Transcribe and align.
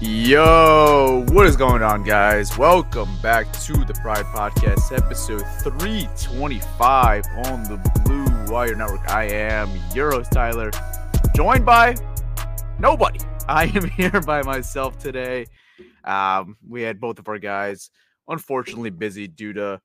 Yo, 0.00 1.24
what 1.28 1.46
is 1.46 1.56
going 1.56 1.80
on, 1.80 2.02
guys? 2.02 2.58
Welcome 2.58 3.08
back 3.22 3.50
to 3.60 3.72
the 3.84 3.94
Pride 3.94 4.24
Podcast, 4.26 4.90
episode 4.90 5.44
325 5.62 7.24
on 7.44 7.62
the 7.62 7.76
Blue 8.04 8.52
Wire 8.52 8.74
Network. 8.74 9.08
I 9.08 9.26
am 9.26 9.70
your 9.94 10.10
host, 10.10 10.32
Tyler, 10.32 10.72
joined 11.36 11.64
by 11.64 11.94
nobody. 12.80 13.20
I 13.48 13.66
am 13.66 13.88
here 13.96 14.20
by 14.20 14.42
myself 14.42 14.98
today. 14.98 15.46
Um, 16.02 16.56
we 16.68 16.82
had 16.82 17.00
both 17.00 17.20
of 17.20 17.28
our 17.28 17.38
guys 17.38 17.90
unfortunately 18.26 18.90
busy 18.90 19.28
due 19.28 19.52
to 19.52 19.80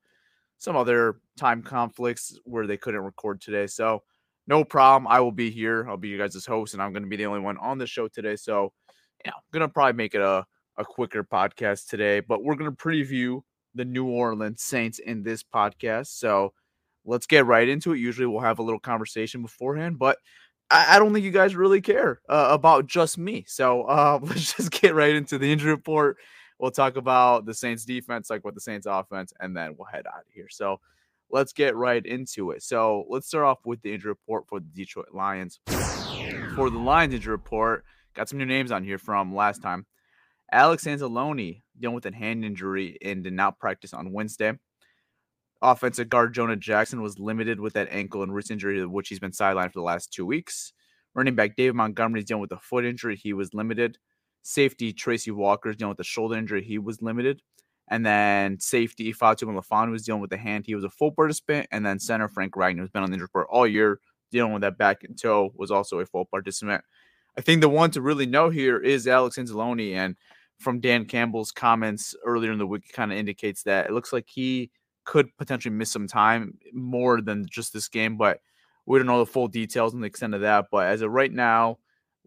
some 0.58 0.76
other 0.76 1.22
time 1.38 1.62
conflicts 1.62 2.38
where 2.46 2.66
they 2.66 2.78
couldn't 2.78 3.02
record 3.02 3.42
today. 3.42 3.68
So, 3.68 4.02
no 4.48 4.64
problem. 4.64 5.08
I 5.08 5.20
will 5.20 5.32
be 5.32 5.52
here. 5.52 5.88
I'll 5.88 5.98
be 5.98 6.10
you 6.10 6.18
guys' 6.18 6.48
host, 6.48 6.74
and 6.74 6.82
I'm 6.82 6.94
going 6.94 7.04
to 7.04 7.10
be 7.10 7.16
the 7.16 7.28
only 7.28 7.42
one 7.42 7.58
on 7.58 7.78
the 7.78 7.86
show 7.86 8.08
today. 8.08 8.36
So, 8.36 8.74
you 9.26 9.32
know, 9.32 9.38
gonna 9.52 9.68
probably 9.68 9.94
make 9.94 10.16
it 10.16 10.22
a, 10.22 10.46
a 10.78 10.86
quicker 10.86 11.24
podcast 11.24 11.88
today, 11.88 12.20
but 12.20 12.44
we're 12.44 12.56
gonna 12.56 12.72
preview 12.72 13.42
the 13.76 13.86
New 13.86 14.06
Orleans 14.06 14.62
Saints 14.62 15.00
in 15.00 15.24
this 15.24 15.44
podcast. 15.44 16.08
So 16.08 16.54
let's 17.06 17.26
get 17.26 17.46
right 17.46 17.68
into 17.68 17.94
it. 17.94 18.00
Usually 18.00 18.26
we'll 18.26 18.42
have 18.42 18.60
a 18.60 18.64
little 18.64 18.80
conversation 18.80 19.42
beforehand, 19.42 20.00
but 20.00 20.18
I, 20.72 20.96
I 20.96 21.00
don't 21.00 21.14
think 21.14 21.26
you 21.26 21.32
guys 21.32 21.56
really 21.56 21.82
care 21.82 22.22
uh, 22.30 22.48
about 22.52 22.88
just 22.88 23.18
me. 23.18 23.46
So 23.48 23.84
uh, 23.84 24.20
let's 24.24 24.56
just 24.56 24.72
get 24.72 24.96
right 24.96 25.16
into 25.16 25.38
the 25.38 25.52
injury 25.52 25.72
report. 25.72 26.18
We'll 26.60 26.72
talk 26.72 26.98
about 26.98 27.46
the 27.46 27.54
Saints 27.54 27.86
defense, 27.86 28.30
like 28.30 28.44
what 28.44 28.54
the 28.54 28.62
Saints 28.62 28.86
offense, 28.86 29.34
and 29.40 29.56
then 29.56 29.76
we'll 29.78 29.88
head 29.88 30.06
out 30.08 30.20
of 30.20 30.34
here. 30.34 30.50
So 30.50 30.80
let's 31.32 31.54
get 31.54 31.76
right 31.76 32.06
into 32.06 32.52
it. 32.52 32.64
So 32.64 33.06
let's 33.08 33.28
start 33.28 33.46
off 33.46 33.60
with 33.66 33.82
the 33.82 33.94
injury 33.94 34.12
report 34.12 34.46
for 34.48 34.60
the 34.60 34.68
Detroit 34.74 35.14
Lions. 35.14 35.60
For 36.56 36.70
the 36.70 36.78
Lions 36.78 37.14
injury 37.14 37.32
report, 37.32 37.86
Got 38.20 38.28
some 38.28 38.38
new 38.38 38.46
names 38.46 38.70
on 38.70 38.84
here 38.84 38.98
from 38.98 39.34
last 39.34 39.62
time. 39.62 39.86
Alex 40.52 40.84
Anzalone 40.84 41.62
dealing 41.80 41.96
with 41.96 42.06
a 42.06 42.14
hand 42.14 42.44
injury 42.44 42.98
and 43.02 43.24
did 43.24 43.32
not 43.32 43.58
practice 43.60 43.94
on 43.94 44.12
Wednesday. 44.12 44.52
Offensive 45.62 46.10
guard 46.10 46.34
Jonah 46.34 46.58
Jackson 46.58 47.02
was 47.02 47.18
limited 47.18 47.62
with 47.62 47.72
that 47.76 47.88
ankle 47.90 48.22
and 48.22 48.36
wrist 48.36 48.52
injury, 48.52 48.86
which 48.86 49.08
he's 49.08 49.22
been 49.22 49.32
sidelined 49.32 49.72
for 49.72 49.80
the 49.80 49.84
last 49.84 50.12
two 50.12 50.26
weeks. 50.26 50.74
Running 51.16 51.34
back 51.34 51.56
David 51.56 51.76
Montgomery 51.76 52.20
is 52.20 52.26
dealing 52.26 52.42
with 52.42 52.52
a 52.52 52.60
foot 52.60 52.84
injury. 52.84 53.16
He 53.16 53.32
was 53.32 53.54
limited. 53.54 53.98
Safety 54.42 54.92
Tracy 54.92 55.32
Walker 55.32 55.70
is 55.70 55.78
dealing 55.78 55.92
with 55.92 56.02
a 56.02 56.04
shoulder 56.04 56.36
injury. 56.36 56.62
He 56.62 56.78
was 56.78 57.02
limited. 57.02 57.42
And 57.90 58.06
then 58.06 58.60
safety 58.60 59.14
Ifeatu 59.14 59.44
Melifonwu 59.44 59.92
was 59.92 60.04
dealing 60.04 60.20
with 60.20 60.30
the 60.30 60.36
hand. 60.38 60.66
He 60.66 60.76
was 60.76 60.84
a 60.84 60.90
full 60.90 61.14
participant. 61.14 61.68
And 61.72 61.86
then 61.86 62.00
center 62.00 62.28
Frank 62.28 62.52
Ragnow 62.56 62.82
has 62.82 62.90
been 62.90 63.02
on 63.02 63.12
the 63.12 63.14
injury 63.14 63.28
report 63.28 63.48
all 63.50 63.66
year, 63.66 64.02
dealing 64.30 64.52
with 64.52 64.64
that 64.64 64.78
back 64.78 65.06
and 65.06 65.18
toe, 65.18 65.54
was 65.56 65.72
also 65.72 66.00
a 66.00 66.06
full 66.06 66.26
participant. 66.26 66.84
I 67.38 67.42
think 67.42 67.62
the 67.62 67.70
one 67.70 67.92
to 67.92 68.02
really 68.02 68.26
know 68.26 68.50
here 68.50 68.78
is 68.78 69.08
Alex 69.08 69.38
Anzalone. 69.38 69.96
And 69.96 70.16
from 70.60 70.80
Dan 70.80 71.06
Campbell's 71.06 71.52
comments 71.52 72.16
earlier 72.26 72.52
in 72.52 72.58
the 72.58 72.68
week, 72.68 72.92
kind 72.92 73.12
of 73.12 73.18
indicates 73.18 73.64
that 73.64 73.88
it 73.88 73.94
looks 73.94 74.12
like 74.12 74.28
he 74.28 74.72
could 75.06 75.36
potentially 75.38 75.74
miss 75.74 75.92
some 75.92 76.08
time 76.08 76.58
more 76.74 77.22
than 77.22 77.48
just 77.50 77.74
this 77.74 77.88
game, 77.88 78.18
but 78.18 78.42
we 78.86 79.00
don't 79.00 79.08
know 79.08 79.20
the 79.20 79.32
full 79.32 79.48
details 79.48 79.94
and 79.94 80.04
the 80.04 80.08
extent 80.08 80.34
of 80.34 80.42
that. 80.42 80.66
But 80.72 80.88
as 80.88 81.02
of 81.02 81.12
right 81.12 81.32
now, 81.32 81.78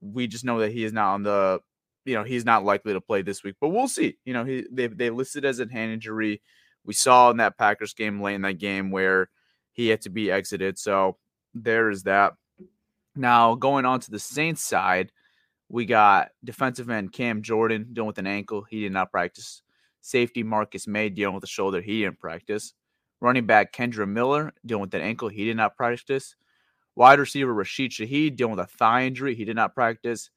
we 0.00 0.26
just 0.26 0.44
know 0.44 0.60
that 0.60 0.72
he 0.72 0.84
is 0.84 0.92
not 0.92 1.14
on 1.14 1.22
the, 1.22 1.60
you 2.04 2.14
know, 2.14 2.24
he's 2.24 2.44
not 2.44 2.64
likely 2.64 2.92
to 2.92 3.00
play 3.00 3.22
this 3.22 3.44
week. 3.44 3.56
But 3.60 3.68
we'll 3.68 3.88
see. 3.88 4.16
You 4.24 4.32
know, 4.32 4.44
he 4.44 4.64
they 4.70 4.86
they 4.86 5.10
listed 5.10 5.44
as 5.44 5.60
a 5.60 5.68
hand 5.70 5.92
injury. 5.92 6.42
We 6.84 6.94
saw 6.94 7.30
in 7.30 7.36
that 7.36 7.58
Packers 7.58 7.94
game 7.94 8.20
late 8.20 8.34
in 8.34 8.42
that 8.42 8.58
game 8.58 8.91
where 8.91 9.28
he 9.72 9.88
had 9.88 10.00
to 10.02 10.10
be 10.10 10.30
exited. 10.30 10.78
So 10.78 11.18
there 11.54 11.91
is 11.91 12.04
that. 12.04 12.34
Now, 13.14 13.54
going 13.54 13.84
on 13.84 14.00
to 14.00 14.10
the 14.10 14.18
Saints 14.18 14.62
side, 14.62 15.12
we 15.68 15.86
got 15.86 16.30
defensive 16.44 16.90
end 16.90 17.12
Cam 17.12 17.42
Jordan 17.42 17.88
dealing 17.92 18.08
with 18.08 18.18
an 18.18 18.26
ankle. 18.26 18.62
He 18.62 18.82
did 18.82 18.92
not 18.92 19.10
practice. 19.10 19.62
Safety 20.00 20.42
Marcus 20.42 20.86
Maye 20.86 21.08
dealing 21.08 21.34
with 21.34 21.44
a 21.44 21.48
shoulder. 21.48 21.80
He 21.80 22.02
didn't 22.02 22.18
practice. 22.18 22.74
Running 23.20 23.46
back 23.46 23.72
Kendre 23.72 24.08
Miller 24.08 24.52
dealing 24.66 24.82
with 24.82 24.94
an 24.94 25.00
ankle. 25.00 25.28
He 25.28 25.44
did 25.44 25.56
not 25.56 25.76
practice. 25.76 26.34
Wide 26.96 27.20
receiver 27.20 27.54
Rashid 27.54 27.92
Shaheed 27.92 28.36
dealing 28.36 28.56
with 28.56 28.66
a 28.66 28.76
thigh 28.76 29.04
injury. 29.04 29.34
He 29.34 29.44
did 29.44 29.56
not 29.56 29.74
practice. 29.74 30.30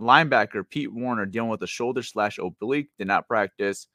Linebacker 0.00 0.68
Pete 0.68 0.92
Werner 0.92 1.26
dealing 1.26 1.50
with 1.50 1.62
a 1.62 1.66
shoulder 1.66 2.02
slash 2.02 2.38
oblique. 2.38 2.88
Did 2.98 3.06
not 3.06 3.28
practice. 3.28 3.86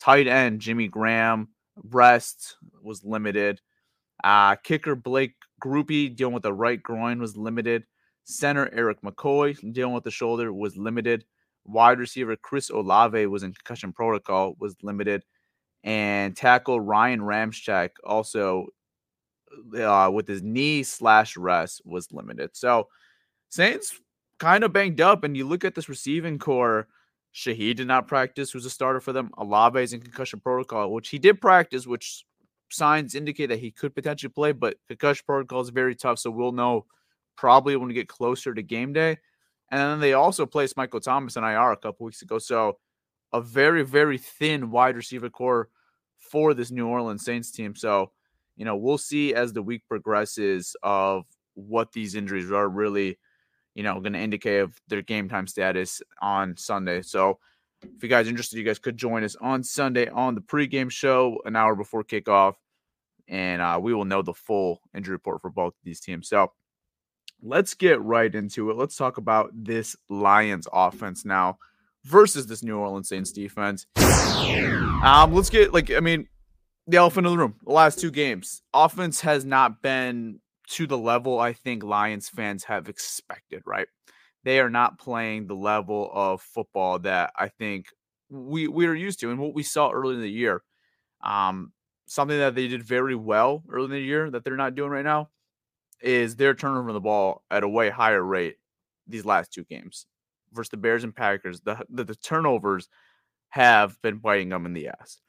Tight 0.00 0.26
end 0.26 0.60
Jimmy 0.60 0.88
Graham 0.88 1.48
breast 1.84 2.56
was 2.82 3.04
limited. 3.04 3.60
Uh, 4.22 4.56
kicker 4.56 4.94
Blake 4.94 5.34
Grupe 5.60 6.16
dealing 6.16 6.34
with 6.34 6.42
the 6.42 6.52
right 6.52 6.82
groin 6.82 7.20
was 7.20 7.36
limited. 7.36 7.84
Center 8.24 8.72
Erik 8.72 9.02
McCoy 9.02 9.56
dealing 9.72 9.94
with 9.94 10.04
the 10.04 10.10
shoulder 10.10 10.52
was 10.52 10.76
limited. 10.76 11.24
Wide 11.64 11.98
receiver 11.98 12.36
Chris 12.36 12.70
Olave 12.70 13.26
was 13.26 13.42
in 13.42 13.52
concussion 13.52 13.92
protocol, 13.92 14.56
was 14.58 14.74
limited. 14.82 15.24
And 15.84 16.36
tackle 16.36 16.80
Ryan 16.80 17.20
Ramczyk 17.20 17.90
also 18.04 18.66
uh, 19.76 20.10
with 20.12 20.26
his 20.26 20.42
knee 20.42 20.82
slash 20.82 21.36
rest 21.36 21.82
was 21.84 22.10
limited. 22.12 22.50
So 22.54 22.88
Saints 23.48 23.98
kind 24.38 24.64
of 24.64 24.72
banged 24.72 25.00
up. 25.00 25.24
And 25.24 25.36
you 25.36 25.46
look 25.46 25.64
at 25.64 25.74
this 25.74 25.88
receiving 25.88 26.38
core. 26.38 26.88
Shaheed 27.34 27.76
did 27.76 27.86
not 27.86 28.08
practice, 28.08 28.50
who's 28.50 28.66
a 28.66 28.70
starter 28.70 29.00
for 29.00 29.12
them. 29.12 29.30
Olave 29.38 29.80
is 29.80 29.92
in 29.92 30.00
concussion 30.00 30.40
protocol, 30.40 30.92
which 30.92 31.10
he 31.10 31.18
did 31.18 31.40
practice, 31.40 31.86
which 31.86 32.24
signs 32.70 33.14
indicate 33.14 33.46
that 33.46 33.58
he 33.58 33.70
could 33.70 33.94
potentially 33.94 34.30
play, 34.30 34.52
but 34.52 34.76
concussion 34.88 35.24
protocol 35.26 35.60
is 35.60 35.70
very 35.70 35.94
tough. 35.94 36.18
So 36.18 36.30
we'll 36.30 36.52
know 36.52 36.86
probably 37.36 37.76
when 37.76 37.88
we 37.88 37.94
get 37.94 38.08
closer 38.08 38.54
to 38.54 38.62
game 38.62 38.92
day. 38.92 39.18
And 39.70 39.80
then 39.80 40.00
they 40.00 40.14
also 40.14 40.46
placed 40.46 40.76
Michael 40.76 41.00
Thomas 41.00 41.36
in 41.36 41.44
IR 41.44 41.72
a 41.72 41.76
couple 41.76 42.06
weeks 42.06 42.22
ago. 42.22 42.38
So 42.38 42.78
a 43.32 43.40
very, 43.40 43.82
very 43.82 44.18
thin 44.18 44.70
wide 44.70 44.96
receiver 44.96 45.30
core 45.30 45.68
for 46.18 46.54
this 46.54 46.70
New 46.70 46.86
Orleans 46.86 47.24
Saints 47.24 47.50
team. 47.50 47.74
So, 47.74 48.10
you 48.56 48.64
know, 48.64 48.76
we'll 48.76 48.98
see 48.98 49.34
as 49.34 49.52
the 49.52 49.62
week 49.62 49.82
progresses 49.88 50.76
of 50.82 51.24
what 51.54 51.92
these 51.92 52.14
injuries 52.14 52.50
are 52.50 52.68
really, 52.68 53.18
you 53.74 53.82
know, 53.82 54.00
going 54.00 54.12
to 54.12 54.18
indicate 54.18 54.58
of 54.58 54.80
their 54.88 55.02
game 55.02 55.28
time 55.28 55.46
status 55.46 56.02
on 56.20 56.56
Sunday. 56.56 57.02
So 57.02 57.38
if 57.82 58.02
you 58.02 58.08
guys 58.08 58.26
are 58.26 58.30
interested, 58.30 58.58
you 58.58 58.64
guys 58.64 58.78
could 58.78 58.96
join 58.96 59.24
us 59.24 59.36
on 59.36 59.62
Sunday 59.62 60.08
on 60.08 60.34
the 60.34 60.40
pregame 60.40 60.90
show 60.90 61.38
an 61.44 61.56
hour 61.56 61.74
before 61.74 62.04
kickoff, 62.04 62.54
and 63.28 63.62
uh, 63.62 63.78
we 63.80 63.94
will 63.94 64.04
know 64.04 64.22
the 64.22 64.34
full 64.34 64.80
injury 64.94 65.14
report 65.14 65.40
for 65.40 65.50
both 65.50 65.74
these 65.84 66.00
teams. 66.00 66.28
So 66.28 66.52
let's 67.42 67.74
get 67.74 68.00
right 68.02 68.34
into 68.34 68.70
it. 68.70 68.76
Let's 68.76 68.96
talk 68.96 69.18
about 69.18 69.50
this 69.54 69.96
Lions 70.08 70.68
offense 70.72 71.24
now 71.24 71.58
versus 72.04 72.46
this 72.46 72.62
New 72.62 72.78
Orleans 72.78 73.08
Saints 73.08 73.32
defense. 73.32 73.86
Um, 73.96 75.32
let's 75.32 75.50
get 75.50 75.72
like 75.72 75.90
I 75.90 76.00
mean, 76.00 76.28
the 76.86 76.98
elephant 76.98 77.26
in 77.26 77.32
the 77.32 77.38
room. 77.38 77.56
The 77.64 77.72
last 77.72 77.98
two 77.98 78.10
games, 78.10 78.62
offense 78.74 79.20
has 79.22 79.44
not 79.44 79.82
been 79.82 80.40
to 80.70 80.86
the 80.86 80.98
level 80.98 81.38
I 81.38 81.52
think 81.52 81.82
Lions 81.82 82.28
fans 82.28 82.64
have 82.64 82.88
expected. 82.88 83.62
Right, 83.66 83.88
they 84.44 84.60
are 84.60 84.70
not 84.70 84.98
playing 84.98 85.46
the 85.46 85.54
level 85.54 86.10
of 86.12 86.40
football 86.40 86.98
that 87.00 87.32
I 87.36 87.48
think 87.48 87.86
we 88.28 88.68
we 88.68 88.86
are 88.86 88.94
used 88.94 89.20
to 89.20 89.30
and 89.30 89.38
what 89.38 89.54
we 89.54 89.62
saw 89.62 89.90
early 89.90 90.14
in 90.14 90.20
the 90.20 90.30
year. 90.30 90.62
Um, 91.22 91.72
something 92.06 92.38
that 92.38 92.54
they 92.54 92.68
did 92.68 92.82
very 92.82 93.14
well 93.14 93.62
early 93.68 93.84
in 93.84 93.90
the 93.90 94.00
year 94.00 94.30
that 94.30 94.44
they're 94.44 94.56
not 94.56 94.74
doing 94.74 94.90
right 94.90 95.04
now 95.04 95.28
is 96.00 96.36
their 96.36 96.54
turnover 96.54 96.88
of 96.88 96.94
the 96.94 97.00
ball 97.00 97.42
at 97.50 97.62
a 97.62 97.68
way 97.68 97.90
higher 97.90 98.22
rate 98.22 98.56
these 99.06 99.24
last 99.24 99.52
two 99.52 99.64
games 99.64 100.06
versus 100.52 100.70
the 100.70 100.76
Bears 100.76 101.04
and 101.04 101.14
Packers. 101.14 101.60
The, 101.60 101.84
the, 101.88 102.04
the 102.04 102.14
turnovers 102.14 102.88
have 103.50 104.00
been 104.02 104.18
biting 104.18 104.48
them 104.48 104.66
in 104.66 104.72
the 104.72 104.88
ass. 104.88 105.20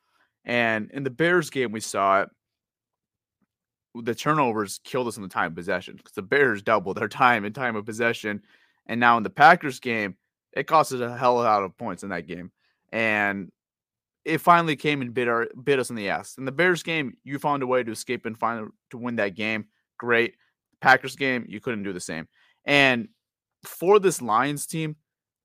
And 0.45 0.89
in 0.91 1.03
the 1.03 1.09
Bears 1.09 1.49
game, 1.49 1.71
we 1.71 1.79
saw 1.79 2.21
it. 2.21 2.29
The 3.93 4.15
turnovers 4.15 4.79
killed 4.83 5.07
us 5.07 5.17
in 5.17 5.23
the 5.23 5.29
time 5.29 5.51
of 5.51 5.55
possession 5.55 5.97
because 5.97 6.13
the 6.13 6.21
Bears 6.21 6.61
doubled 6.61 6.97
their 6.97 7.09
time 7.09 7.43
and 7.43 7.53
time 7.53 7.75
of 7.75 7.85
possession. 7.85 8.41
And 8.87 8.99
now 8.99 9.17
in 9.17 9.23
the 9.23 9.29
Packers 9.29 9.79
game, 9.79 10.17
it 10.53 10.67
cost 10.67 10.91
us 10.91 10.99
a 10.99 11.17
hell 11.17 11.39
of 11.39 11.45
out 11.45 11.63
of 11.63 11.77
points 11.77 12.03
in 12.03 12.09
that 12.09 12.27
game. 12.27 12.51
And 12.91 13.51
it 14.25 14.39
finally 14.39 14.75
came 14.75 15.01
and 15.01 15.13
bit 15.13 15.27
our 15.27 15.47
bit 15.63 15.79
us 15.79 15.89
in 15.89 15.95
the 15.95 16.09
ass. 16.09 16.37
In 16.37 16.45
the 16.45 16.51
Bears 16.51 16.83
game, 16.83 17.15
you 17.23 17.39
found 17.39 17.63
a 17.63 17.67
way 17.67 17.83
to 17.83 17.91
escape 17.91 18.25
and 18.25 18.37
find 18.37 18.69
to 18.91 18.97
win 18.97 19.15
that 19.15 19.35
game. 19.35 19.65
Great. 19.97 20.35
Packers 20.81 21.15
game, 21.15 21.45
you 21.47 21.59
couldn't 21.59 21.83
do 21.83 21.93
the 21.93 21.99
same. 21.99 22.27
And 22.65 23.07
for 23.63 23.99
this 23.99 24.21
Lions 24.21 24.65
team, 24.65 24.95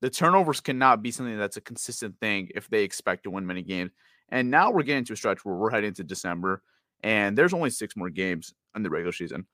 the 0.01 0.09
turnovers 0.09 0.59
cannot 0.59 1.01
be 1.01 1.11
something 1.11 1.37
that's 1.37 1.57
a 1.57 1.61
consistent 1.61 2.19
thing 2.19 2.49
if 2.55 2.69
they 2.69 2.83
expect 2.83 3.23
to 3.23 3.31
win 3.31 3.45
many 3.45 3.61
games. 3.61 3.91
And 4.29 4.51
now 4.51 4.71
we're 4.71 4.83
getting 4.83 5.05
to 5.05 5.13
a 5.13 5.15
stretch 5.15 5.45
where 5.45 5.55
we're 5.55 5.71
heading 5.71 5.93
to 5.93 6.03
December 6.03 6.61
and 7.03 7.37
there's 7.37 7.53
only 7.53 7.69
six 7.69 7.95
more 7.95 8.09
games 8.09 8.53
in 8.75 8.83
the 8.83 8.89
regular 8.89 9.11
season. 9.11 9.45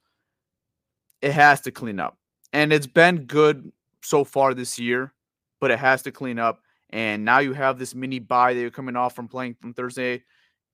It 1.22 1.34
has 1.34 1.62
to 1.62 1.72
clean 1.72 2.00
up. 2.00 2.18
And 2.54 2.72
it's 2.72 2.88
been 2.88 3.26
good 3.26 3.72
so 4.02 4.24
far 4.24 4.54
this 4.54 4.80
year, 4.80 5.14
but 5.60 5.72
it 5.72 5.80
has 5.80 6.04
to 6.04 6.12
clean 6.12 6.40
up. 6.40 6.62
And 6.92 7.26
now 7.26 7.40
you 7.40 7.54
have 7.54 7.80
this 7.80 7.96
mini 7.96 8.20
bye 8.20 8.54
that 8.54 8.60
you're 8.60 8.70
coming 8.70 8.96
off 8.96 9.16
from 9.16 9.28
playing 9.28 9.56
from 9.60 9.74
Thursday. 9.74 10.24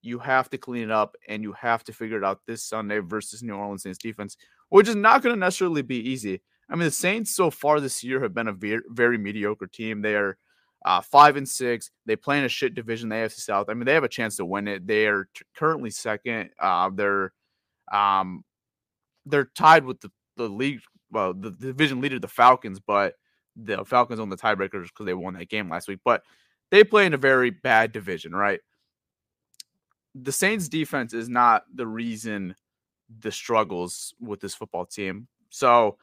You 0.02 0.18
have 0.18 0.50
to 0.50 0.58
clean 0.58 0.84
it 0.84 0.90
up 0.90 1.16
and 1.28 1.42
you 1.42 1.52
have 1.54 1.82
to 1.84 1.92
figure 1.92 2.18
it 2.18 2.24
out 2.24 2.40
this 2.46 2.62
Sunday 2.62 2.98
versus 2.98 3.42
New 3.42 3.54
Orleans 3.54 3.82
Saints 3.82 3.98
defense, 3.98 4.36
which 4.68 4.88
is 4.88 4.96
not 4.96 5.22
going 5.22 5.34
to 5.34 5.40
necessarily 5.40 5.82
be 5.82 5.96
easy. 5.96 6.42
I 6.68 6.74
mean, 6.74 6.84
the 6.84 6.90
Saints 6.90 7.34
so 7.34 7.50
far 7.50 7.80
this 7.80 8.04
year 8.04 8.22
have 8.22 8.34
been 8.34 8.48
a 8.48 8.52
very, 8.52 8.82
very 8.90 9.18
mediocre 9.18 9.66
team. 9.66 10.02
They 10.02 10.14
are 10.14 10.36
uh, 10.84 11.00
five 11.00 11.36
and 11.36 11.48
six. 11.48 11.90
They 12.06 12.16
play 12.16 12.38
in 12.38 12.44
a 12.44 12.48
shit 12.48 12.74
division, 12.74 13.08
the 13.08 13.16
AFC 13.16 13.40
South. 13.40 13.68
I 13.68 13.74
mean, 13.74 13.84
they 13.84 13.94
have 13.94 14.04
a 14.04 14.08
chance 14.08 14.36
to 14.36 14.44
win 14.44 14.68
it. 14.68 14.86
They 14.86 15.06
are 15.06 15.28
t- 15.34 15.42
currently 15.56 15.90
second. 15.90 16.50
Uh, 16.60 16.90
they're 16.94 17.32
um, 17.92 18.44
they're 19.26 19.50
tied 19.56 19.84
with 19.84 20.00
the, 20.00 20.10
the 20.36 20.48
league, 20.48 20.80
well, 21.10 21.34
the, 21.34 21.50
division 21.50 22.00
leader, 22.00 22.18
the 22.18 22.28
Falcons, 22.28 22.80
but 22.80 23.14
the 23.56 23.84
Falcons 23.84 24.20
on 24.20 24.28
the 24.28 24.36
tiebreakers 24.36 24.88
because 24.88 25.06
they 25.06 25.14
won 25.14 25.34
that 25.34 25.48
game 25.48 25.68
last 25.68 25.88
week. 25.88 26.00
But 26.04 26.22
they 26.70 26.84
play 26.84 27.06
in 27.06 27.14
a 27.14 27.18
very 27.18 27.50
bad 27.50 27.92
division, 27.92 28.32
right? 28.32 28.60
The 30.14 30.32
Saints 30.32 30.68
defense 30.68 31.14
is 31.14 31.28
not 31.28 31.64
the 31.74 31.86
reason 31.86 32.54
the 33.20 33.32
struggles 33.32 34.14
with 34.20 34.40
this 34.40 34.54
football 34.54 34.86
team. 34.86 35.26
So 35.50 35.98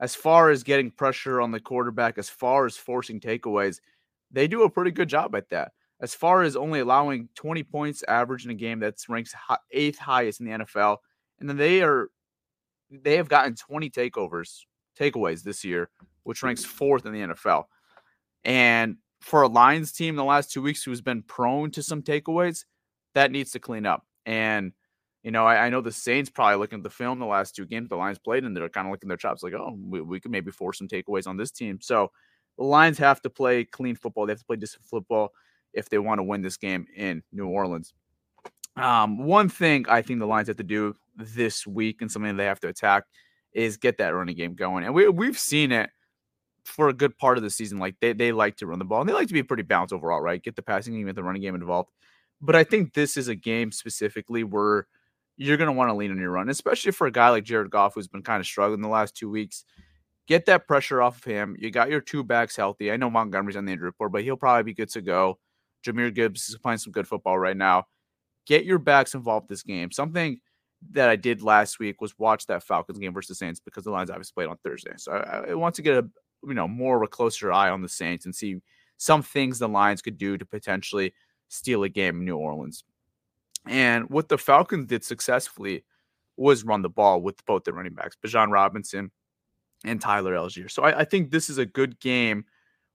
as 0.00 0.14
far 0.14 0.50
as 0.50 0.62
getting 0.62 0.90
pressure 0.90 1.40
on 1.40 1.50
the 1.50 1.60
quarterback, 1.60 2.18
as 2.18 2.28
far 2.28 2.66
as 2.66 2.76
forcing 2.76 3.20
takeaways, 3.20 3.80
they 4.30 4.46
do 4.46 4.62
a 4.62 4.70
pretty 4.70 4.90
good 4.90 5.08
job 5.08 5.34
at 5.34 5.48
that. 5.50 5.72
As 6.00 6.14
far 6.14 6.42
as 6.42 6.54
only 6.54 6.80
allowing 6.80 7.28
20 7.34 7.62
points 7.64 8.04
average 8.06 8.44
in 8.44 8.50
a 8.50 8.54
game 8.54 8.78
that's 8.78 9.08
ranks 9.08 9.34
eighth 9.72 9.98
highest 9.98 10.40
in 10.40 10.46
the 10.46 10.64
NFL, 10.64 10.98
and 11.40 11.48
then 11.48 11.56
they 11.56 11.82
are 11.82 12.10
they 12.90 13.16
have 13.16 13.28
gotten 13.28 13.54
20 13.54 13.90
takeovers, 13.90 14.60
takeaways 14.98 15.42
this 15.42 15.64
year, 15.64 15.90
which 16.22 16.42
ranks 16.42 16.64
fourth 16.64 17.06
in 17.06 17.12
the 17.12 17.20
NFL. 17.20 17.64
And 18.44 18.96
for 19.20 19.42
a 19.42 19.48
Lions 19.48 19.92
team 19.92 20.16
the 20.16 20.24
last 20.24 20.50
two 20.52 20.62
weeks 20.62 20.82
who's 20.82 21.00
been 21.00 21.22
prone 21.22 21.70
to 21.72 21.82
some 21.82 22.02
takeaways, 22.02 22.64
that 23.14 23.30
needs 23.30 23.50
to 23.52 23.58
clean 23.58 23.86
up. 23.86 24.06
And 24.26 24.72
you 25.22 25.32
know, 25.32 25.44
I, 25.44 25.66
I, 25.66 25.68
know 25.68 25.80
the 25.80 25.92
Saints 25.92 26.30
probably 26.30 26.56
looking 26.56 26.78
at 26.78 26.84
the 26.84 26.90
film 26.90 27.18
the 27.18 27.26
last 27.26 27.56
two 27.56 27.66
games 27.66 27.88
the 27.88 27.96
Lions 27.96 28.18
played, 28.18 28.44
and 28.44 28.56
they're 28.56 28.68
kind 28.68 28.86
of 28.86 28.92
looking 28.92 29.08
at 29.08 29.10
their 29.10 29.16
chops 29.16 29.42
like, 29.42 29.52
oh, 29.52 29.76
we, 29.78 30.00
we 30.00 30.20
could 30.20 30.30
maybe 30.30 30.52
force 30.52 30.78
some 30.78 30.88
takeaways 30.88 31.26
on 31.26 31.36
this 31.36 31.50
team. 31.50 31.80
So 31.82 32.12
the 32.56 32.64
Lions 32.64 32.98
have 32.98 33.20
to 33.22 33.30
play 33.30 33.64
clean 33.64 33.96
football. 33.96 34.26
They 34.26 34.32
have 34.32 34.38
to 34.38 34.44
play 34.44 34.56
disciplined 34.56 34.88
football 34.88 35.32
if 35.74 35.88
they 35.88 35.98
want 35.98 36.20
to 36.20 36.22
win 36.22 36.40
this 36.40 36.56
game 36.56 36.86
in 36.96 37.22
New 37.32 37.48
Orleans. 37.48 37.94
Um, 38.78 39.18
one 39.18 39.48
thing 39.48 39.86
I 39.88 40.02
think 40.02 40.20
the 40.20 40.26
Lions 40.26 40.48
have 40.48 40.56
to 40.58 40.62
do 40.62 40.96
this 41.16 41.66
week 41.66 42.00
and 42.00 42.10
something 42.10 42.36
they 42.36 42.44
have 42.44 42.60
to 42.60 42.68
attack 42.68 43.04
is 43.52 43.76
get 43.76 43.98
that 43.98 44.14
running 44.14 44.36
game 44.36 44.54
going. 44.54 44.84
And 44.84 44.94
we, 44.94 45.08
we've 45.08 45.38
seen 45.38 45.72
it 45.72 45.90
for 46.64 46.88
a 46.88 46.92
good 46.92 47.16
part 47.18 47.38
of 47.38 47.42
the 47.42 47.50
season. 47.50 47.78
Like 47.78 47.96
they, 48.00 48.12
they 48.12 48.32
like 48.32 48.56
to 48.58 48.66
run 48.66 48.78
the 48.78 48.84
ball 48.84 49.00
and 49.00 49.08
they 49.08 49.14
like 49.14 49.28
to 49.28 49.34
be 49.34 49.42
pretty 49.42 49.62
balanced 49.62 49.92
overall, 49.92 50.20
right? 50.20 50.42
Get 50.42 50.56
the 50.56 50.62
passing 50.62 50.94
game, 50.94 51.06
get 51.06 51.16
the 51.16 51.24
running 51.24 51.42
game 51.42 51.54
involved. 51.54 51.90
But 52.40 52.54
I 52.54 52.64
think 52.64 52.94
this 52.94 53.16
is 53.16 53.28
a 53.28 53.34
game 53.34 53.72
specifically 53.72 54.44
where– 54.44 54.86
you're 55.38 55.56
going 55.56 55.68
to 55.68 55.72
want 55.72 55.88
to 55.88 55.94
lean 55.94 56.10
on 56.10 56.18
your 56.18 56.32
run, 56.32 56.48
especially 56.48 56.90
for 56.90 57.06
a 57.06 57.12
guy 57.12 57.30
like 57.30 57.44
Jared 57.44 57.70
Goff 57.70 57.94
who's 57.94 58.08
been 58.08 58.22
kind 58.22 58.40
of 58.40 58.46
struggling 58.46 58.82
the 58.82 58.88
last 58.88 59.16
two 59.16 59.30
weeks. 59.30 59.64
Get 60.26 60.46
that 60.46 60.66
pressure 60.66 61.00
off 61.00 61.18
of 61.18 61.24
him. 61.24 61.56
You 61.58 61.70
got 61.70 61.90
your 61.90 62.00
two 62.00 62.24
backs 62.24 62.56
healthy. 62.56 62.90
I 62.90 62.96
know 62.96 63.08
Montgomery's 63.08 63.56
on 63.56 63.64
the 63.64 63.72
injury 63.72 63.86
report, 63.86 64.12
but 64.12 64.24
he'll 64.24 64.36
probably 64.36 64.64
be 64.64 64.74
good 64.74 64.90
to 64.90 65.00
go. 65.00 65.38
Jahmyr 65.86 66.12
Gibbs 66.12 66.48
is 66.48 66.58
playing 66.58 66.78
some 66.78 66.92
good 66.92 67.06
football 67.06 67.38
right 67.38 67.56
now. 67.56 67.84
Get 68.48 68.64
your 68.64 68.78
backs 68.78 69.14
involved 69.14 69.48
this 69.48 69.62
game. 69.62 69.92
Something 69.92 70.40
that 70.90 71.08
I 71.08 71.16
did 71.16 71.42
last 71.42 71.78
week 71.78 72.00
was 72.00 72.18
watch 72.18 72.46
that 72.46 72.62
Falcons 72.62 72.98
game 72.98 73.12
versus 73.12 73.28
the 73.28 73.34
Saints 73.34 73.60
because 73.60 73.84
the 73.84 73.90
Lions 73.90 74.10
obviously 74.10 74.32
played 74.34 74.48
on 74.48 74.56
Thursday. 74.64 74.92
So 74.96 75.12
I, 75.12 75.50
I 75.50 75.54
want 75.54 75.74
to 75.76 75.82
get 75.82 75.98
a 75.98 76.08
you 76.46 76.54
know 76.54 76.66
more 76.66 76.96
of 76.96 77.02
a 77.02 77.08
closer 77.08 77.52
eye 77.52 77.70
on 77.70 77.82
the 77.82 77.88
Saints 77.88 78.24
and 78.24 78.34
see 78.34 78.56
some 78.96 79.22
things 79.22 79.58
the 79.58 79.68
Lions 79.68 80.02
could 80.02 80.18
do 80.18 80.38
to 80.38 80.44
potentially 80.44 81.14
steal 81.48 81.82
a 81.84 81.88
game 81.88 82.18
in 82.18 82.24
New 82.24 82.36
Orleans. 82.36 82.84
And 83.66 84.08
what 84.08 84.28
the 84.28 84.38
Falcons 84.38 84.86
did 84.86 85.04
successfully 85.04 85.84
was 86.36 86.64
run 86.64 86.82
the 86.82 86.88
ball 86.88 87.20
with 87.20 87.44
both 87.44 87.64
the 87.64 87.72
running 87.72 87.94
backs, 87.94 88.16
Bijan 88.24 88.50
Robinson 88.50 89.10
and 89.84 90.00
Tyler 90.00 90.34
Allgeier. 90.34 90.70
So 90.70 90.84
I, 90.84 91.00
I, 91.00 91.04
think 91.04 91.30
this 91.30 91.50
is 91.50 91.58
a 91.58 91.66
good 91.66 92.00
game 92.00 92.44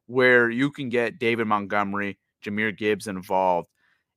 where 0.08 0.50
you 0.50 0.72
can 0.72 0.89
get 0.89 1.20
David 1.20 1.48
Montgomery, 1.48 2.18
Jahmyr 2.44 2.75
Gibbs 2.75 3.08
involved, 3.08 3.70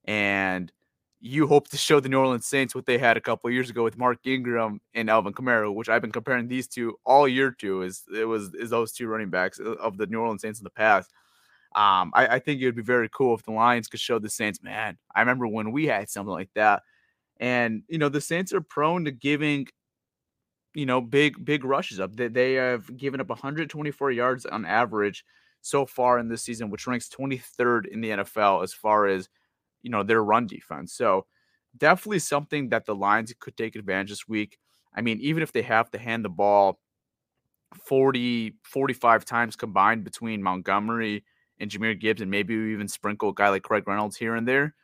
and 0.05 0.71
you 1.19 1.47
hope 1.47 1.67
to 1.69 1.77
show 1.77 1.99
the 1.99 2.09
New 2.09 2.19
Orleans 2.19 2.45
Saints 2.45 2.75
what 2.75 2.85
they 2.85 2.97
had 2.97 3.17
a 3.17 3.21
couple 3.21 3.49
years 3.49 3.69
ago 3.69 3.83
with 3.83 3.97
Mark 3.97 4.19
Ingram 4.25 4.79
and 4.93 5.09
Alvin 5.09 5.33
Kamara, 5.33 5.73
which 5.73 5.89
I've 5.89 6.01
been 6.01 6.11
comparing 6.11 6.47
these 6.47 6.67
two 6.67 6.95
all 7.05 7.27
year 7.27 7.51
to. 7.59 7.81
Is 7.81 8.03
it 8.13 8.25
was 8.25 8.53
is 8.53 8.69
those 8.69 8.91
two 8.91 9.07
running 9.07 9.29
backs 9.29 9.59
of 9.59 9.97
the 9.97 10.05
New 10.07 10.19
Orleans 10.19 10.41
Saints 10.41 10.59
in 10.59 10.63
the 10.63 10.69
past. 10.69 11.11
Um, 11.75 12.11
I, 12.15 12.27
I 12.27 12.39
think 12.39 12.61
it 12.61 12.65
would 12.65 12.75
be 12.75 12.81
very 12.81 13.09
cool 13.09 13.35
if 13.35 13.43
the 13.43 13.51
Lions 13.51 13.87
could 13.87 13.99
show 13.99 14.19
the 14.19 14.29
Saints, 14.29 14.63
man. 14.63 14.97
I 15.13 15.19
remember 15.19 15.47
when 15.47 15.71
we 15.71 15.85
had 15.85 16.09
something 16.09 16.31
like 16.31 16.49
that. 16.55 16.81
And, 17.39 17.83
you 17.87 17.97
know, 17.97 18.09
the 18.09 18.21
Saints 18.21 18.53
are 18.53 18.61
prone 18.61 19.05
to 19.05 19.11
giving, 19.11 19.67
you 20.73 20.85
know, 20.85 21.01
big, 21.01 21.43
big 21.43 21.63
rushes 21.63 21.99
up. 21.99 22.15
They, 22.15 22.29
they 22.29 22.53
have 22.53 22.95
given 22.97 23.21
up 23.21 23.29
124 23.29 24.11
yards 24.11 24.45
on 24.45 24.65
average 24.65 25.23
so 25.61 25.85
far 25.85 26.17
in 26.17 26.29
this 26.29 26.41
season, 26.41 26.69
which 26.69 26.87
ranks 26.87 27.09
23rd 27.09 27.87
in 27.87 28.01
the 28.01 28.09
NFL 28.09 28.63
as 28.63 28.73
far 28.73 29.05
as, 29.05 29.29
you 29.81 29.89
know, 29.89 30.03
their 30.03 30.23
run 30.23 30.47
defense. 30.47 30.93
So 30.93 31.25
definitely 31.77 32.19
something 32.19 32.69
that 32.69 32.85
the 32.85 32.95
Lions 32.95 33.33
could 33.39 33.57
take 33.57 33.75
advantage 33.75 34.09
this 34.09 34.27
week. 34.27 34.57
I 34.95 35.01
mean, 35.01 35.19
even 35.21 35.43
if 35.43 35.51
they 35.51 35.61
have 35.61 35.91
to 35.91 35.97
hand 35.97 36.25
the 36.25 36.29
ball 36.29 36.79
40, 37.85 38.55
45 38.63 39.25
times 39.25 39.55
combined 39.55 40.03
between 40.03 40.41
Montgomery 40.41 41.23
and 41.59 41.69
Jahmyr 41.69 41.99
Gibbs, 41.99 42.21
and 42.21 42.31
maybe 42.31 42.53
even 42.53 42.87
sprinkle 42.87 43.29
a 43.29 43.33
guy 43.33 43.49
like 43.49 43.63
Craig 43.63 43.87
Reynolds 43.87 44.17
here 44.17 44.35
and 44.35 44.47
there, 44.47 44.75